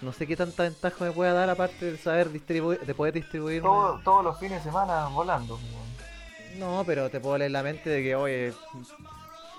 [0.00, 3.68] no sé qué tanta ventaja me pueda dar aparte de saber distribuir, de poder distribuirme.
[3.68, 5.58] Todo- todos los fines de semana volando.
[6.58, 8.52] No, pero te puedo leer la mente de que, oye,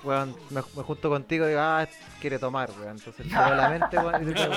[0.03, 1.85] weón, me, me junto contigo y digo, ah,
[2.21, 2.97] quiere tomar, weón.
[2.97, 4.53] Entonces te leo la mente, weón, y te digo,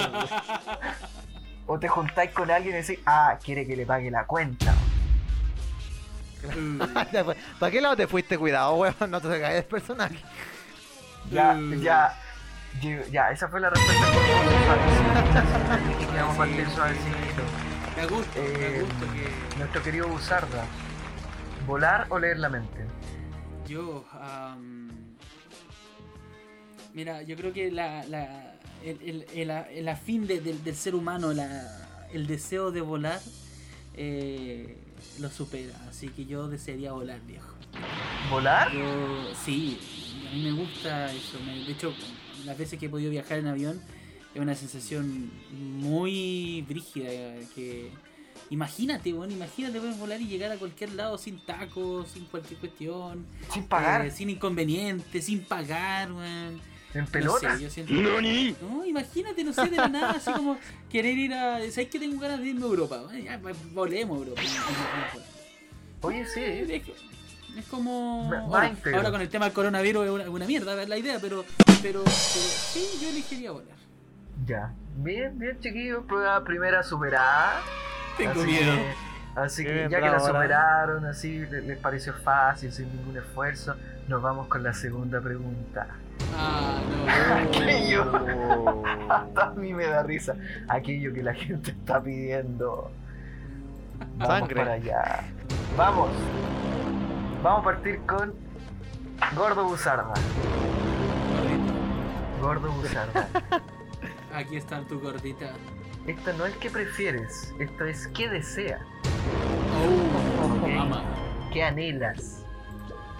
[1.68, 4.74] O te juntáis con alguien y decís, ah, quiere que le pague la cuenta.
[7.12, 8.38] Ya, pues, ¿Para qué lado te fuiste?
[8.38, 10.18] Cuidado, weón, no te caigas el personaje.
[11.30, 11.80] Ya, Mm.
[11.82, 12.14] ya.
[12.80, 14.06] yo- Ya, esa fue la respuesta
[16.12, 17.42] que vamos a partir suavecito.
[17.96, 20.64] Me gusta, me Eh, gusta que Nuestro querido Busarda.
[21.66, 22.86] ¿Volar o leer la mente?
[23.66, 24.04] yo.
[24.12, 24.88] am,
[26.94, 28.54] mira, yo creo que la, la,
[28.84, 33.20] el, el, el, afín de- del- del ser humano, la, el deseo de volar,
[33.94, 34.76] eh,
[35.20, 35.74] lo supera.
[35.88, 37.54] Así que yo desearía volar, viejo.
[38.30, 38.72] ¿Volar?
[38.72, 39.78] Yo, sí,
[40.30, 41.38] a mí me gusta eso.
[41.44, 41.92] me- de hecho,
[42.44, 43.80] las veces que he podido viajar en avión
[44.34, 47.08] es una sensación muy brígida.
[47.54, 47.90] Que
[48.50, 53.26] imagínate, bueno, imagínate poder volar y llegar a cualquier lado sin tacos, sin cualquier cuestión,
[53.52, 54.06] Sin pagar.
[54.06, 56.60] eh, sin inconvenientes, sin pagar, weón.
[56.94, 57.56] En No pelota.
[57.56, 57.92] sé, yo siento.
[57.92, 60.58] No, imagínate, no sé, de la nada, así como
[60.90, 61.58] querer ir a.
[61.70, 63.02] ¿Sabes que tengo ganas de irme a Europa?
[63.22, 64.42] Ya, pues, volemos a Europa.
[66.02, 66.40] Oye, sí.
[66.42, 66.82] Es,
[67.56, 68.30] es como.
[68.32, 71.44] Ahora con el tema del coronavirus es una, una mierda la idea, pero,
[71.82, 73.76] pero, pero sí, yo elegiría volar.
[74.46, 74.72] Ya.
[74.96, 76.04] Bien, bien, chiquillos.
[76.06, 77.60] Prueba primera superada.
[78.16, 78.72] Tengo Así miedo.
[78.76, 78.94] que-
[79.40, 83.74] así que Bien, ya que la superaron, así le- les pareció fácil, sin ningún esfuerzo,
[84.08, 85.86] nos vamos con la segunda pregunta.
[86.36, 86.80] Ah,
[87.42, 88.04] Aquello.
[89.08, 90.36] Hasta a mí me da risa.
[90.68, 92.90] Aquello que la gente está pidiendo.
[94.16, 94.54] Vamos Sangre.
[94.56, 95.24] para allá.
[95.76, 96.10] Vamos.
[97.42, 98.34] Vamos a partir con
[99.36, 100.12] Gordo Buzarda.
[102.40, 103.28] Gordo Buzarda.
[104.34, 105.50] Aquí está tu gordita.
[106.06, 108.78] Esto no es que prefieres, esto es que desea,
[109.80, 110.68] Oh, Ok.
[110.74, 111.02] mamá.
[111.52, 112.44] qué anhelas,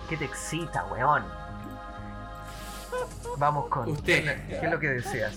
[0.09, 1.23] qué te excita, weón.
[3.39, 4.47] Vamos con Usted.
[4.49, 5.37] ¿qué es lo- que deseas?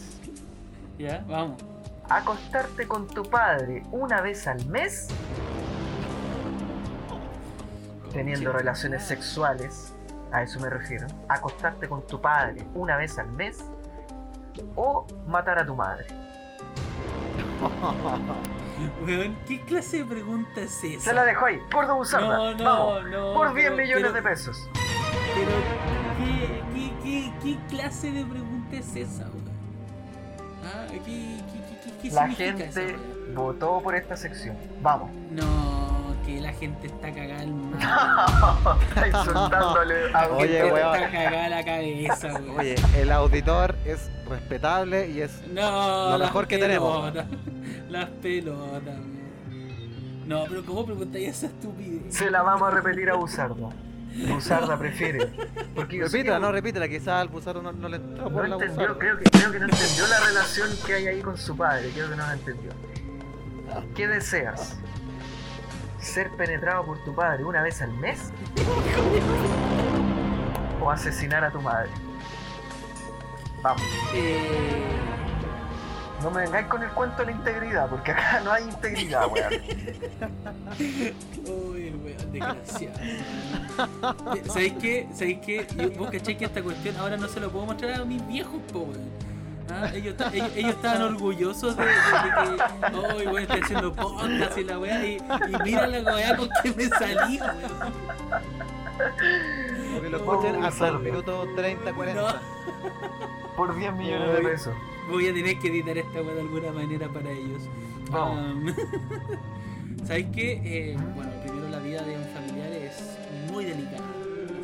[0.97, 1.61] Ya, vamos.
[2.09, 5.07] acostarte con tu padre una vez al mes,
[8.13, 9.93] teniendo relaciones sexuales,
[10.31, 13.63] a eso me refiero, acostarte con tu padre una vez al mes,
[14.75, 16.05] o matar a tu madre.
[19.05, 21.01] Weón, ¿qué clase de pregunta es esa?
[21.01, 21.59] Se la dejo ahí,
[21.95, 23.33] Buzarda, No, no, vamos, no.
[23.33, 24.69] por 10 pero- millones pero- de pesos.
[25.35, 25.51] Pero,
[26.17, 26.50] ¿qué,
[27.03, 29.51] qué, qué, clase de pregunta es esa, weón?
[30.63, 31.41] Ah, ¿qué, qué,
[31.83, 32.95] qué, qué La eso, gente
[33.33, 34.55] votó por esta sección.
[34.81, 35.09] Vamos.
[35.31, 38.77] No, que la gente está cagada al mar.
[38.89, 40.95] Está insultándole a Oye, Gente weón.
[40.95, 42.59] Está cagada la cabeza, weón.
[42.59, 45.41] Oye, el auditor es respetable y es.
[45.47, 47.13] No, Lo mejor que tenemos.
[47.89, 49.21] Las pelotas, weón.
[50.27, 52.15] No, pero ¿cómo preguntáis esa estupidez?
[52.15, 53.69] Se la vamos a repetir a Buzarda.
[54.13, 55.31] Buzarda prefiere.
[55.75, 58.97] Porque Repítela, no, repítela, quizás al buzaro no, no le entró no por la entendió,
[58.97, 61.89] creo que, creo que no entendió la relación que hay ahí con su padre.
[61.93, 62.71] Creo que no la entendió.
[63.95, 64.77] ¿Qué deseas?
[65.99, 68.31] ¿Ser penetrado por tu padre una vez al mes?
[70.81, 71.89] ¿O asesinar a tu madre?
[73.61, 73.83] Vamos.
[74.13, 74.87] Eh,
[76.23, 79.53] No me vengáis con el cuento de la integridad, porque acá no hay integridad, weón.
[81.47, 82.99] Uy, weón, desgraciado.
[84.47, 85.07] ¿Sabéis qué?
[85.13, 85.93] ¿Sabéis qué?
[85.97, 88.79] Vos cachai que esta cuestión ahora no se lo puedo mostrar a mis viejos, po,
[88.79, 89.09] weón.
[89.69, 93.93] Ah, ellos, ta- ellos, ellos estaban orgullosos de, de- de que, oh, weón, estoy haciendo
[93.93, 97.93] podcast y la weá, y, y mira la weá con que me salí, weón.
[99.93, 102.41] Porque lo Oh, escuchen hasta el minuto 30, 40.
[103.55, 104.73] Por 10 millones de pesos.
[105.11, 107.63] Voy a tener que editar esta weá de alguna manera para ellos.
[108.09, 108.39] Vamos.
[108.39, 108.75] Am,
[110.07, 110.61] ¿Sabéis qué?
[110.63, 113.17] Eh, bueno, primero la vida de un familiar es
[113.51, 114.05] muy delicada.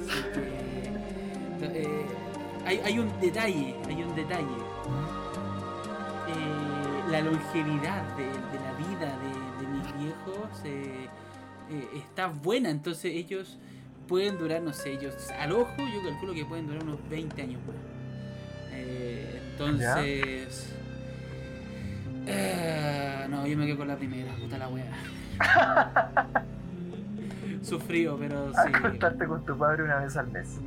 [0.10, 1.82] Así que.
[1.82, 2.06] eh,
[2.66, 4.58] hay, hay un detalle, hay un detalle.
[6.28, 11.08] Eh, la longevidad de, de la vida de, de mis viejos eh,
[11.96, 13.58] está buena, entonces ellos
[14.08, 17.62] pueden durar, no sé, ellos al ojo yo calculo que pueden durar unos 20 años
[17.68, 17.76] más.
[18.72, 19.07] Eh,
[19.60, 20.74] entonces...
[22.26, 24.92] eh, no, yo me quedo con la primera, puta la wea.
[27.64, 28.60] Sufrido, pero sí.
[28.74, 30.58] Acostarte con tu padre una vez al mes.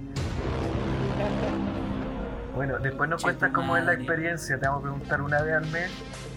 [2.55, 4.59] Bueno, después nos cuentas cómo es la experiencia.
[4.59, 5.91] Te vamos a preguntar una vez al mes.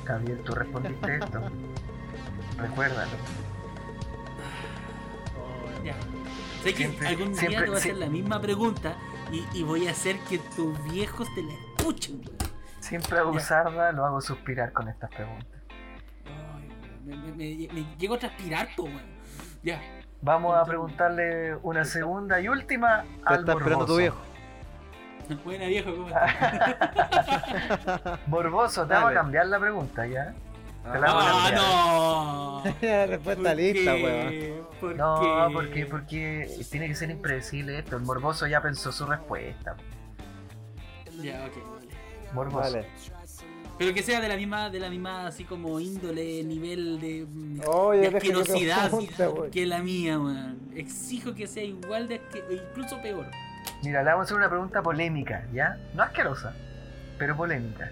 [0.06, 1.42] Gabriel, tú respondiste esto.
[2.58, 3.12] Recuérdalo.
[5.84, 5.96] Ya.
[6.64, 8.96] Sé que Siempre- algún día siempre- te voy a hacer la misma pregunta
[9.34, 11.54] y, y voy a hacer que tus viejos te la
[11.84, 12.22] weón.
[12.80, 15.62] Siempre a Busarda lo hago suspirar con estas preguntas.
[16.26, 16.70] Ay,
[17.06, 19.02] me, me- me- me llego a transpirar, po, weón.
[19.64, 19.82] Ya.
[20.22, 24.18] Vamos a preguntarle una segunda y última al está esperando tu viejo.
[25.46, 26.34] Buena viejo, ¿cómo estás?
[28.28, 30.34] Morboso, te vamos a cambiar la pregunta ya.
[30.92, 32.64] Te la ¡Ah, no!
[32.82, 34.68] La respuesta ¿Por lista, weón.
[34.82, 35.54] ¿Por No, qué?
[35.54, 37.96] porque, porque tiene que ser impredecible esto.
[37.96, 39.76] El morboso ya pensó su respuesta.
[41.22, 41.73] Ya, ok.
[42.34, 42.58] Morboso.
[42.60, 42.86] Vale.
[43.78, 47.62] Pero que sea de la misma, de la misma así como índole, nivel de, mm,
[47.68, 48.92] Oye, de deja que asquerosidad
[49.52, 50.60] que la mía, weón.
[50.76, 53.26] Exijo que sea igual de asque- o incluso peor.
[53.84, 55.78] Mira, le vamos a hacer una pregunta polémica, ¿ya?
[55.96, 56.54] No asquerosa,
[57.18, 57.92] pero polémica.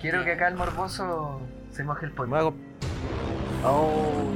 [0.00, 1.40] Quiero que acá el morboso
[1.70, 2.36] se moje el Me pollo.
[2.36, 2.54] hago.
[3.64, 4.30] Oh,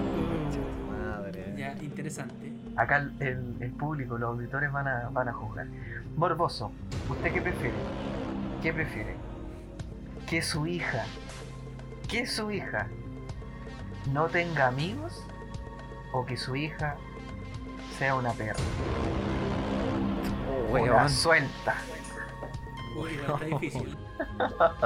[0.91, 1.55] madre.
[1.57, 2.53] Ya, interesante.
[2.77, 5.67] Acá el, el- el público, los auditores van a, van a juzgar.
[6.17, 6.73] Morboso,
[7.09, 7.75] ¿usted qué prefiere?
[8.63, 9.15] ¿Qué prefiere?
[10.29, 11.05] ¿Que su hija,
[12.09, 12.89] que su hija
[14.13, 15.25] no tenga amigos
[16.13, 16.97] o que su hija
[17.99, 18.59] sea una perra?
[20.71, 21.75] Una Weón, suelta.
[22.97, 23.97] Uy, está difícil.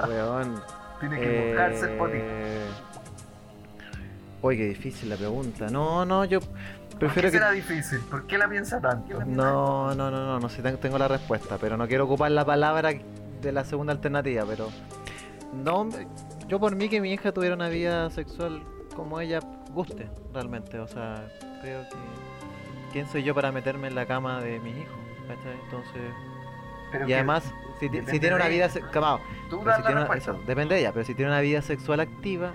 [0.06, 0.62] weón.
[1.00, 2.24] Tiene que mojarse el potito.
[2.24, 2.66] Eh...
[4.42, 5.68] Uy, qué difícil la pregunta.
[5.70, 7.38] No, no, yo ¿Por prefiero qué que.
[7.38, 7.98] será difícil?
[8.00, 9.24] ¿Por qué la piensa tanto?
[9.24, 12.44] No, no, no, no, no sé, ten- tengo la respuesta, pero no quiero ocupar la
[12.44, 12.92] palabra
[13.42, 14.68] de la segunda alternativa, pero
[15.52, 15.88] no,
[16.48, 18.62] yo por mí que mi hija tuviera una vida sexual
[18.96, 19.40] como ella
[19.72, 21.28] guste, realmente, o sea,
[21.60, 21.96] creo que
[22.92, 24.94] quién soy yo para meterme en la cama de mis hijos,
[25.28, 25.58] ¿cachai?
[25.64, 26.02] Entonces,
[26.90, 27.42] Pero y además,
[27.80, 27.88] si,
[28.20, 28.80] tiene una vida, se-
[29.50, 32.52] tú si tiene una- eso, depende de ella, pero si tiene una vida sexual activa,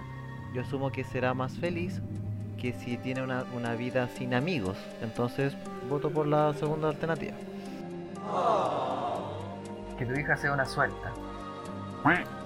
[0.53, 2.01] yo asumo que será más feliz
[2.61, 5.55] que si tiene una, una vida sin amigos, entonces
[5.89, 7.33] voto por la segunda alternativa.
[9.97, 11.11] Que tu hija sea una suelta.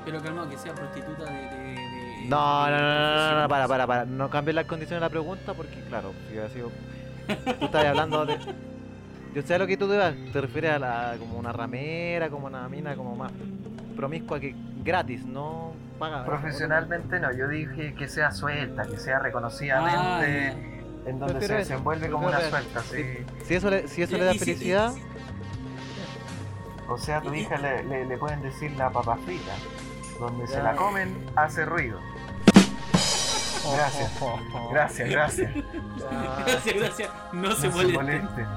[0.06, 1.32] Pero calmado, que sea prostituta de.
[1.32, 4.06] de, de- No, de no, no, no, no, para, para, para.
[4.06, 6.72] No cambies las condiciones de la pregunta porque, claro, si hubiera sido.
[7.60, 8.38] Tú estás hablando de.
[9.36, 10.14] Yo sé a lo que tú te vas.
[10.34, 13.32] Te refieres a la, como una ramera, como una mina, como más
[13.96, 16.26] promiscua que gratis, no pagada.
[16.26, 20.56] Profesionalmente no, yo dije que sea suelta, que sea Ah, reconocidamente
[21.06, 21.10] ya.
[21.10, 23.04] en donde se desenvuelve como una suelta, sí.
[23.46, 24.92] Si eso le, si eso le da si- felicidad,
[26.94, 29.52] O sea, a tu hija le, le- le pueden decir la papa frita.
[30.20, 32.00] Donde se la comen, hace ruido.
[33.76, 34.12] Gracias.
[34.72, 35.52] Gracias, gracias.
[36.46, 37.10] Gracias, gracias.
[37.32, 38.48] No, se molesten.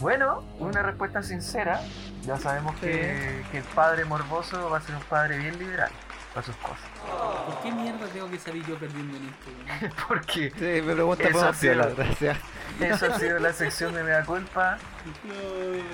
[0.00, 1.80] Bueno, una respuesta sincera.
[2.22, 5.90] Ya sabemos que, que el padre morboso va a ser un padre bien liberal
[6.36, 6.84] para sus cosas.
[7.46, 9.50] ¿Por qué mierda tengo que salir yo perdiendo en esto?
[9.80, 9.92] weón?
[10.08, 12.38] Porque Sí, me pregunta Eso por ha sido- gracias.
[12.78, 14.76] eso ha sido la sección de Mea Culpa.
[15.24, 15.32] No,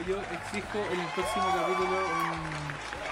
[0.09, 1.97] yo exijo en el próximo capítulo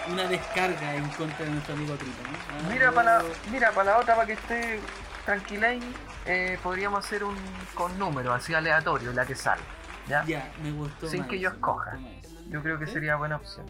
[0.09, 2.17] un- una descarga en contra de nuestro amigo Trito.
[2.25, 2.37] ¿no?
[2.51, 4.81] Ah, Mira yo- para la, mira, para la otra, para que esté
[5.25, 5.95] tranquila ahí,
[6.27, 7.37] eh, podríamos hacer un
[7.75, 9.63] con número, así aleatorio, la que sale.
[10.09, 10.25] ¿ya?
[10.25, 11.07] Ya, me gustó.
[11.09, 11.97] Sin más que yo eso, escoja.
[12.49, 13.67] Yo creo que sería buena opción.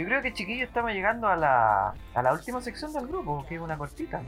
[0.00, 3.56] Yo creo que chiquillos estamos llegando a la, a la última sección del grupo, que
[3.56, 4.22] es una cortita.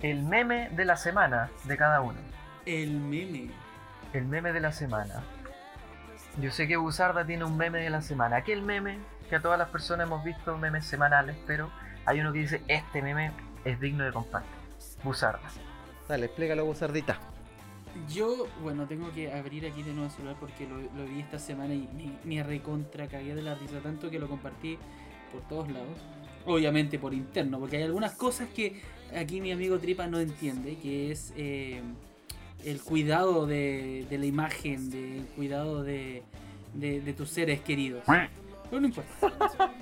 [0.00, 2.20] El meme de la semana de cada uno.
[2.66, 3.50] El meme.
[4.12, 5.24] El meme de la semana.
[6.38, 8.36] Yo sé que Busarda tiene un meme de la semana.
[8.36, 11.68] Aquel meme que a todas las personas hemos visto memes semanales, pero
[12.06, 13.32] hay uno que dice, este meme
[13.64, 14.52] es digno de compartir.
[15.02, 15.40] Buzarda.
[16.08, 17.18] Dale, explícalo, Buzardita.
[18.12, 21.74] Yo, bueno, tengo que abrir aquí de nuevo el celular porque lo, vi esta semana
[21.74, 24.78] y me, me recontra cagué de la risa tanto que lo compartí
[25.32, 25.98] por todos lados.
[26.44, 28.80] Obviamente por interno, porque hay algunas cosas que
[29.16, 31.80] aquí mi amigo Tripa no entiende, que es eh,
[32.64, 36.22] el cuidado de, la imagen, de, el cuidado de,
[37.16, 38.02] tus seres queridos.
[38.68, 39.74] Pero no importa.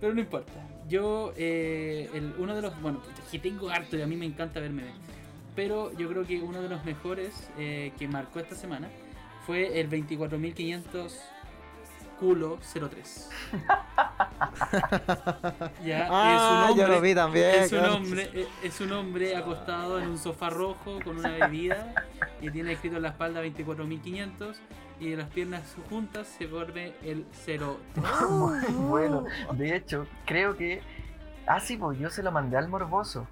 [0.00, 0.52] Pero no importa.
[0.88, 2.80] Yo, eh, el- uno de los.
[2.82, 4.92] Bueno, que tengo harto y a mí me encanta ver memes.
[5.54, 8.88] Pero yo creo que uno de los mejores eh, que marcó esta semana
[9.46, 11.12] fue el 24.500
[12.18, 13.30] culo 03.
[15.84, 17.54] ya, Ah, es un yo hombre, lo vi también.
[17.64, 21.92] es un hombre, eh, es un hombre acostado en un sofá rojo con una bebida
[22.40, 24.54] y tiene escrito en la espalda 24.500
[25.00, 27.78] y de las piernas juntas se vuelve el 0.
[28.30, 29.24] Muy bueno.
[29.52, 30.82] De hecho, creo que.
[31.46, 33.26] Ah, sí, pues yo se lo mandé al morboso.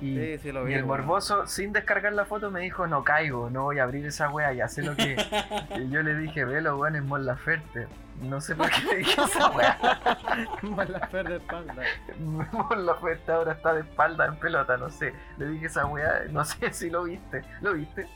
[0.00, 3.48] Y, Sí, sí, lo y el morboso, sin descargar la foto, me dijo: No caigo,
[3.48, 5.16] no voy a abrir esa wea y hacer lo que.
[5.78, 7.86] y yo le dije: Velo, weón, es Mon Laferte.
[8.20, 9.78] No sé por qué le dije esa wea.
[10.62, 11.82] Mala fe de espalda.
[12.20, 15.14] Mon Laferte ahora está de espalda en pelota, no sé.
[15.38, 17.42] Le dije esa wea, no sé si lo viste.
[17.60, 18.06] ¿Lo viste?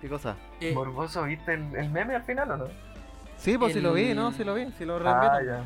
[0.00, 0.36] ¿Qué cosa?
[0.60, 2.66] Eh, Morboso, ¿viste el, el meme al final o no?
[3.36, 4.30] Sí, pues sí lo vi, El- ¿no?
[4.32, 5.52] Sí lo vi, sí lo Ah, reenvié.
[5.52, 5.60] ya.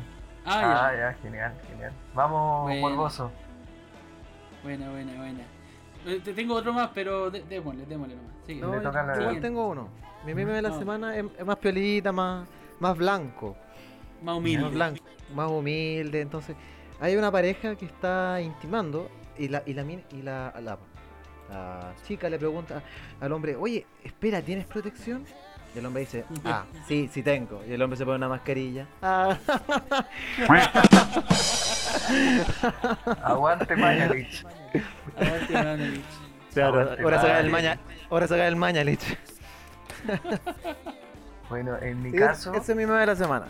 [0.45, 0.85] ah, ya.
[0.87, 1.91] Ah, ya, genial, genial.
[2.15, 2.81] Vamos, Bueno.
[2.89, 3.31] Morboso.
[4.63, 5.43] Buena, buena, buena.
[6.05, 8.31] Eh, te- Tengo otro más, pero démosle, démosle nomás.
[8.45, 8.61] Sigue.
[8.61, 9.89] No, Le yo- la- igual tengo uno.
[10.25, 10.79] Mi meme de la No.
[10.79, 12.47] semana es, es más piolita, más,
[12.79, 13.55] más blanco.
[14.21, 14.63] Más humilde.
[14.63, 15.03] Más blanco,
[15.35, 16.21] más humilde.
[16.21, 16.55] Entonces,
[16.99, 20.77] hay una pareja que está intimando y la, y la, y la, la,
[21.49, 22.81] la chica le pregunta
[23.19, 25.25] al hombre, oye, espera, ¿tienes protección?
[25.75, 27.61] Y el hombre dice, ah, sí, sí tengo.
[27.67, 28.85] Y el hombre se pone una mascarilla.
[29.01, 29.37] Ah,
[33.23, 34.43] Aguante Mañalich.
[35.15, 36.01] Aguante,
[36.53, 39.17] claro, Aguante, ahora saca el maña, ahora saca el mañalich.
[41.49, 43.45] Bueno, en mi caso, es- Ese es mi meme de la semana.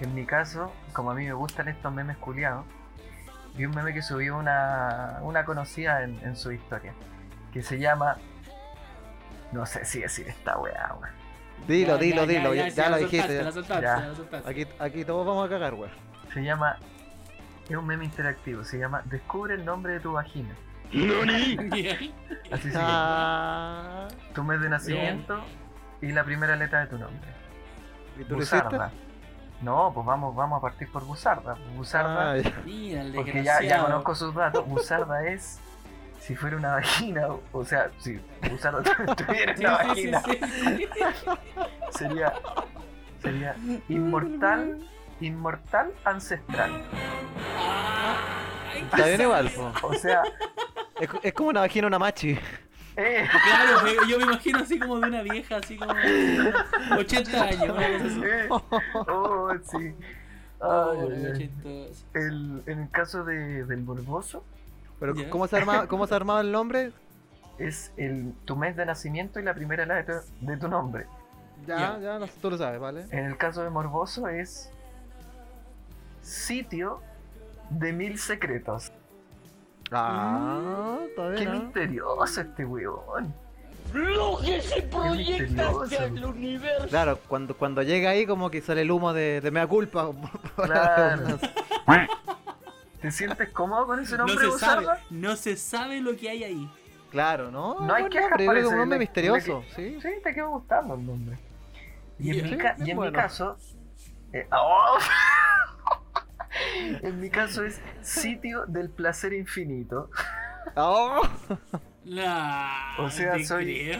[0.00, 2.64] en mi caso, como a mí me gustan estos memes culiados,
[3.56, 6.94] vi un meme que subió una, una conocida en, en su historia,
[7.52, 8.16] que se llama,
[9.52, 11.14] no sé si decir esta weá, weón.
[11.66, 13.38] Dilo, Ya, dilo, ya, dilo, ya, lo dijiste.
[13.38, 13.52] La ya.
[13.52, 13.96] soltaste, Ya.
[14.00, 14.50] la soltaste.
[14.50, 15.90] Aquí, aquí todos vamos a cagar, weón.
[16.32, 16.76] Se llama,
[17.68, 20.54] es un meme interactivo, se llama Descubre el nombre de tu vagina.
[20.92, 21.28] Bien.
[22.50, 22.88] Así se llama.
[22.88, 25.40] Ah, Tu mes de nacimiento
[26.00, 27.28] y la primera letra de tu nombre.
[28.18, 28.36] ¿Y tú?
[28.36, 28.90] Buzarda.
[29.62, 31.54] No, pues vamos, vamos a partir por Buzarda.
[31.76, 32.52] Buzarda Ah, ya.
[32.64, 34.66] Mira, el Porque ya, ya conozco sus datos.
[34.66, 35.60] Buzarda es
[36.20, 38.82] si fuera una vagina, o- o sea, si Buzarda
[39.16, 40.88] tuviera Sí, una vagina, sí, sí.
[41.90, 42.32] sería
[43.22, 43.56] sería
[43.88, 44.78] inmortal,
[45.20, 46.70] inmortal ancestral.
[48.74, 49.50] Está bien igual.
[49.82, 50.22] O sea,
[51.00, 52.38] Es, es como una vagina una machi.
[52.96, 56.52] eh, Claro, yo me imagino así como de una vieja, así como de
[56.98, 57.76] 80 años,
[58.24, 59.94] eh, oh, sí.
[60.62, 62.04] Oh, Ay, chistoso.
[62.14, 64.44] El- en el caso de, del morboso,
[65.00, 65.14] Pero.
[65.30, 66.92] ¿cómo se, arma, ¿cómo se ha armado el nombre?
[67.60, 71.06] es el, tu mes de nacimiento y la primera letra de tu nombre.
[71.66, 72.18] Ya, Ya.
[72.40, 73.04] tú lo sabes, ¿vale?
[73.10, 74.70] En el caso de Morboso es
[76.22, 77.00] sitio
[77.68, 78.90] de mil secretos.
[79.92, 83.34] Ah, está Qué misterioso este weón.
[83.92, 86.86] Lo que se proyecta hacia el universo.
[86.88, 90.10] Claro, cuando, cuando llega ahí como que sale el humo de, de mea culpa.
[90.56, 91.38] Claro.
[93.00, 96.44] ¿Te sientes cómodo con ese No nombre, se sabe, no se sabe lo que hay
[96.44, 96.70] ahí.
[97.10, 97.80] Claro, ¿no?
[97.80, 99.98] No hay nombre, que parece, un nombre misterioso, sí.
[100.00, 101.38] Sí, te quedó gustando el nombre.
[102.18, 103.12] Y en, mi, ca- Sí, y en bueno.
[103.12, 103.56] mi caso.
[104.32, 104.98] eh, ¡oh!
[107.02, 110.10] en mi caso es sitio del placer infinito.
[110.76, 111.22] Oh,
[112.04, 112.94] La...
[112.98, 113.92] O sea, soy-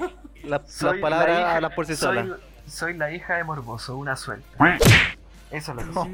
[0.44, 2.40] la- Soy las palabras la hija- hablan por sí soy, solas.
[2.66, 4.78] soy la hija de Morboso, una suelta.
[5.50, 6.10] Eso es lo que.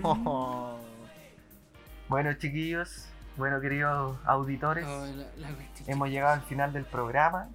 [2.08, 5.90] Bueno, chiquillos, bueno, queridos auditores, Oh, la- la cuestión.
[5.90, 7.48] hemos llegado al final del programa.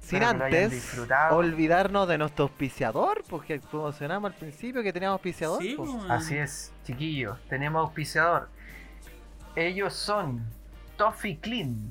[0.00, 0.96] Sin antes
[1.30, 5.60] olvidarnos de nuestro auspiciador, porque promocionamos al principio que teníamos auspiciador.
[5.60, 5.90] Sí, pues.
[5.90, 6.10] pues.
[6.10, 8.48] Así es, chiquillos, tenemos auspiciador.
[9.54, 10.42] Ellos son
[10.96, 11.90] Toffee Clean.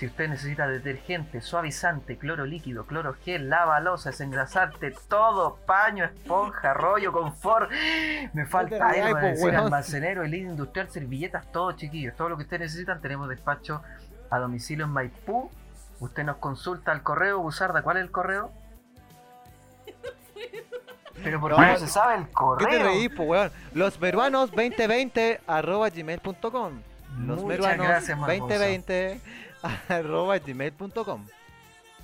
[0.00, 6.72] Si usted necesita detergente, suavizante, cloro líquido, cloro gel, lava losa, desengrasante, todo, paño, esponja,
[6.72, 7.70] rollo, confort.
[8.32, 12.16] Me falta algo, pues, decir, almacenero, el industrial, servilletas, todo, chiquillos.
[12.16, 13.82] Todo lo que ustedes necesitan, tenemos despacho
[14.30, 15.50] a domicilio en Maipú.
[15.98, 18.50] Usted nos consulta al correo, Buzarda, ¿cuál es el correo?
[21.22, 22.68] Pero ¿por No, qué no se sabe el ¿Qué correo?
[22.70, 23.52] te reí, po, weón?
[23.74, 26.80] Los peruanos 2020 arroba gmail.com.
[27.18, 28.48] Los Muchas peruanos gracias, Marmoso.
[28.48, 29.20] 2020
[29.88, 31.26] arroba gmail.com.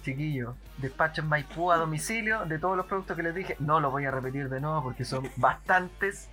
[0.03, 3.57] Chiquillo, despacho en Maipú a domicilio de todos los productos que les dije.
[3.59, 6.31] No lo voy a repetir de nuevo porque son bastantes.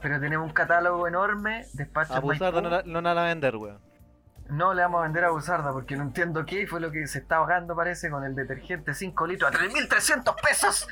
[0.00, 1.66] Pero tenemos un catálogo enorme.
[1.72, 2.60] Despacho en Abusar Maipú.
[2.68, 3.78] no, la- no la van a vender, weón.
[4.48, 7.18] No le vamos a vender a Busarda porque no entiendo qué fue lo que se
[7.18, 10.86] está ahogando, parece, con el detergente 5 litros a 3.300 pesos.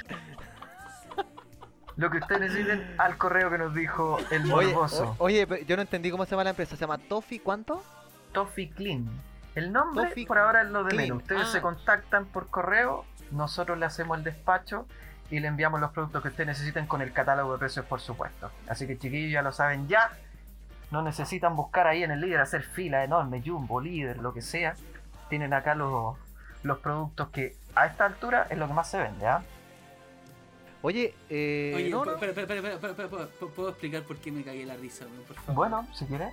[1.97, 5.15] Lo que ustedes necesiten al correo que nos dijo el Oye, morboso.
[5.19, 6.75] o- oye, pero yo no entendí cómo se llama la empresa.
[6.75, 7.85] ¿Se llama Toffee cuánto?
[8.33, 9.09] Toffee Clean.
[9.55, 11.05] El nombre por ahora es lo de Clean.
[11.11, 11.23] menos.
[11.23, 11.53] Ustedes Ah.
[11.53, 14.87] se contactan por correo, nosotros le hacemos el despacho
[15.31, 18.51] y le enviamos los productos que ustedes necesiten con el catálogo de precios, por supuesto.
[18.69, 20.11] Así que chiquillos ya lo saben ya.
[20.91, 24.75] No necesitan buscar ahí en el líder, hacer fila enorme, jumbo, líder, lo que sea.
[25.29, 26.17] Tienen acá los,
[26.63, 29.43] los productos que a esta altura es lo que más se vende, ¿ah?
[30.83, 31.73] Oye, eh.
[31.75, 32.13] Oye, no, po- no.
[32.13, 35.07] espera, espera, espera, espera, espera, espera, ¿puedo- ¿puedo explicar por qué me cagué la risa,
[35.27, 35.55] por favor?
[35.55, 36.33] Bueno, si quieres,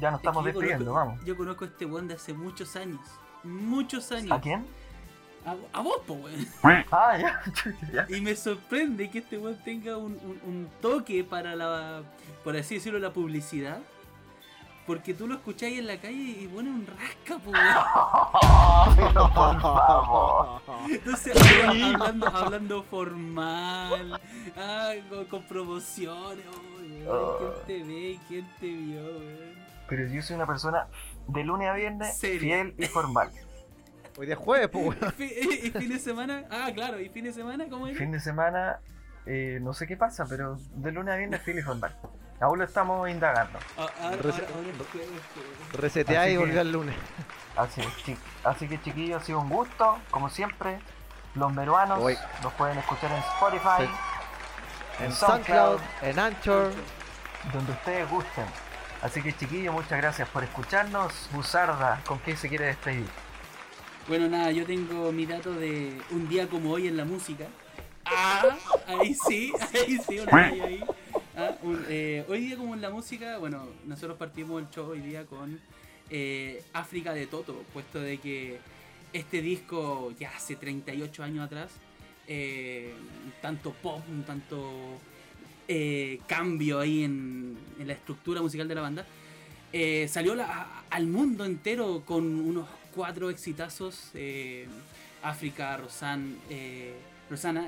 [0.00, 1.24] ya nos Es estamos despidiendo, conozco- vamos.
[1.24, 3.00] Yo conozco a este weón de hace muchos años.
[3.44, 4.32] Muchos años.
[4.32, 4.64] ¿A quién?
[5.44, 6.46] A, a vos, po, weón.
[6.92, 7.42] Ah, ya,
[7.92, 8.16] ya.
[8.16, 12.02] Y me sorprende que este weón tenga un, un- un toque para la,
[12.44, 13.78] por así decirlo, la publicidad.
[14.86, 19.12] Porque tú lo escucháis en la calle y pone un rasca, po, weón.
[19.14, 19.32] Por
[19.62, 20.60] favor.
[20.90, 24.20] Entonces, habla- hablando, hablando formal,
[24.56, 26.44] ah, con, con promociones,
[27.06, 28.18] oh, weón, ¿quién te ve?
[28.28, 29.51] ¿Quién te vio, weón?
[29.92, 30.86] Pero yo soy una persona
[31.28, 32.40] de lunes a viernes Serio.
[32.40, 33.30] fiel y formal.
[34.16, 35.14] Hoy día es jueves, pues, weón.
[35.18, 36.44] ¿Y fi- ¿Y fin de semana?
[36.50, 37.98] Ah, claro, ¿y fin de semana cómo es?
[37.98, 38.80] Fin de semana,
[39.26, 41.94] eh, no sé qué pasa, pero de lunes a viernes fiel y formal.
[42.40, 43.58] Aún lo estamos indagando.
[43.76, 44.24] Ah, jueves.
[45.74, 46.96] Reseteá Así y volví al lunes.
[47.54, 47.82] Así,
[48.44, 50.78] así que chiquillos, ha sido un gusto, como siempre.
[51.34, 52.16] Los peruanos Hoy.
[52.42, 53.90] nos pueden escuchar en Spotify,
[55.00, 56.72] En en SoundCloud, SoundCloud, en Anchor.
[57.52, 58.46] donde ustedes gusten.
[59.02, 61.28] Así que chiquillos, muchas gracias por escucharnos.
[61.32, 63.04] Buzarda, ¿con qué se quiere despedir?
[64.08, 67.46] Bueno, nada, yo tengo mi dato de un día como hoy en la música.
[68.04, 68.44] Ah,
[68.86, 70.84] ahí sí, ahí sí, una raya ahí.
[71.36, 75.00] Ah, un- eh, hoy día como en la música, bueno, nosotros partimos el show hoy
[75.00, 75.60] día con
[76.10, 78.58] eh, África de Toto, puesto de que
[79.12, 81.70] este disco ya hace 38 años atrás,
[82.28, 82.92] eh,
[83.24, 84.98] un tanto pop, un tanto
[85.74, 89.06] eh, cambio ahí en, en la estructura musical de la banda,
[89.72, 94.10] eh, salió la- a- al mundo entero con unos cuatro exitazos.
[94.14, 94.66] eh,
[95.22, 96.94] África, Rosan, eh,
[97.30, 97.66] Rosana,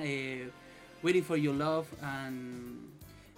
[1.04, 2.90] Waiting for Your Love and-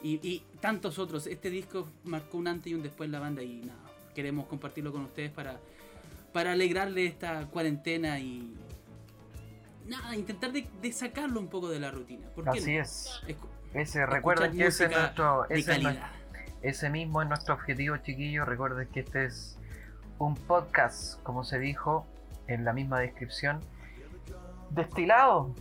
[0.03, 1.27] y, y tantos otros.
[1.27, 3.79] Este disco marcó un antes y un después en la banda y nada,
[4.15, 5.61] queremos compartirlo con ustedes para,
[6.33, 8.55] para alegrarle esta cuarentena y
[9.87, 12.27] nada, intentar de, de sacarlo un poco de la rutina.
[12.35, 12.83] ¿Por qué Así no?
[12.83, 13.11] es.
[13.75, 16.07] Ese, recuerden que ese, es nuestro, ese, es nuestro- calidad.
[16.63, 18.47] ese mismo es nuestro objetivo, chiquillos.
[18.47, 19.59] Recuerden que este es
[20.19, 22.07] un podcast, como se dijo
[22.47, 23.61] en la misma descripción,
[24.71, 25.55] destilado.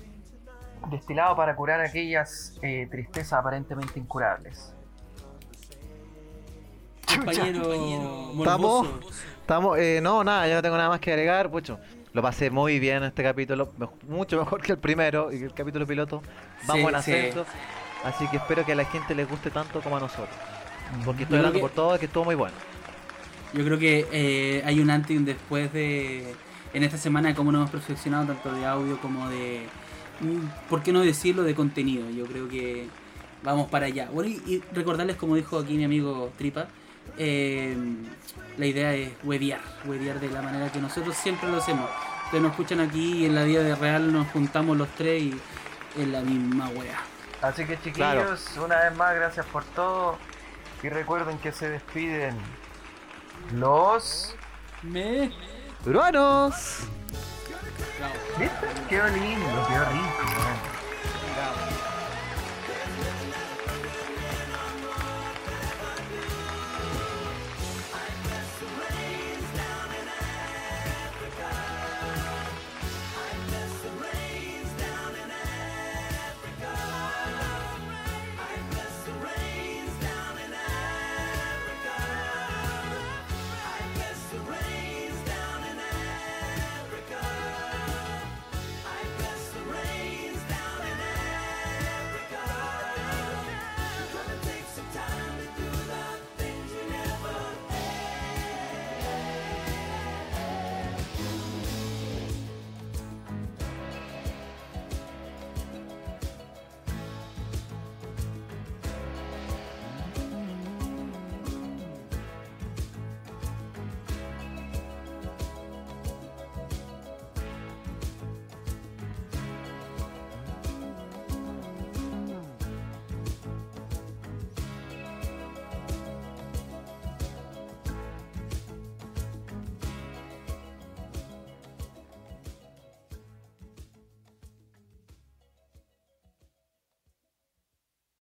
[0.89, 4.73] Destilado para curar aquellas eh, tristezas aparentemente incurables.
[7.07, 7.73] Compañero
[8.37, 8.87] Estamos-.
[9.41, 11.79] Estamos, eh, no, nada, ya no tengo nada más que agregar, pucho.
[12.13, 13.71] Lo pasé muy bien este capítulo,
[14.07, 16.21] mucho mejor que el primero y que el capítulo piloto.
[16.65, 17.39] Vamos Sí, en sí.
[18.05, 20.29] Así que espero que a la gente les guste tanto como a nosotros.
[21.03, 22.55] Porque Yo estoy hablando que- por todo que estuvo muy bueno.
[23.53, 26.35] Yo creo que eh, hay un antes y un después de
[26.73, 29.65] en esta semana de cómo nos hemos perfeccionado tanto de audio como de
[30.19, 32.09] mm, por qué no decirlo de contenido.
[32.09, 32.87] Yo creo que
[33.43, 34.09] vamos para allá.
[34.11, 36.67] Bueno, y, recordarles como dijo aquí mi amigo Tripa,
[37.17, 37.75] eh,
[38.57, 41.89] la idea es huevear, huevear de la manera que nosotros siempre lo hacemos.
[42.25, 45.35] Ustedes nos escuchan aquí y en la vida de real nos juntamos los tres y
[45.97, 47.14] es la misma wea.
[47.41, 48.65] Así que chiquillos, Claro.
[48.65, 50.17] una vez más, gracias por todo.
[50.83, 52.37] Y recuerden que se despiden
[53.53, 54.35] los...
[54.83, 55.31] Me.
[55.83, 56.79] ¡Peruanos!
[58.37, 58.67] ¿Viste?
[58.89, 60.44] Quedó lindo, quedó rico.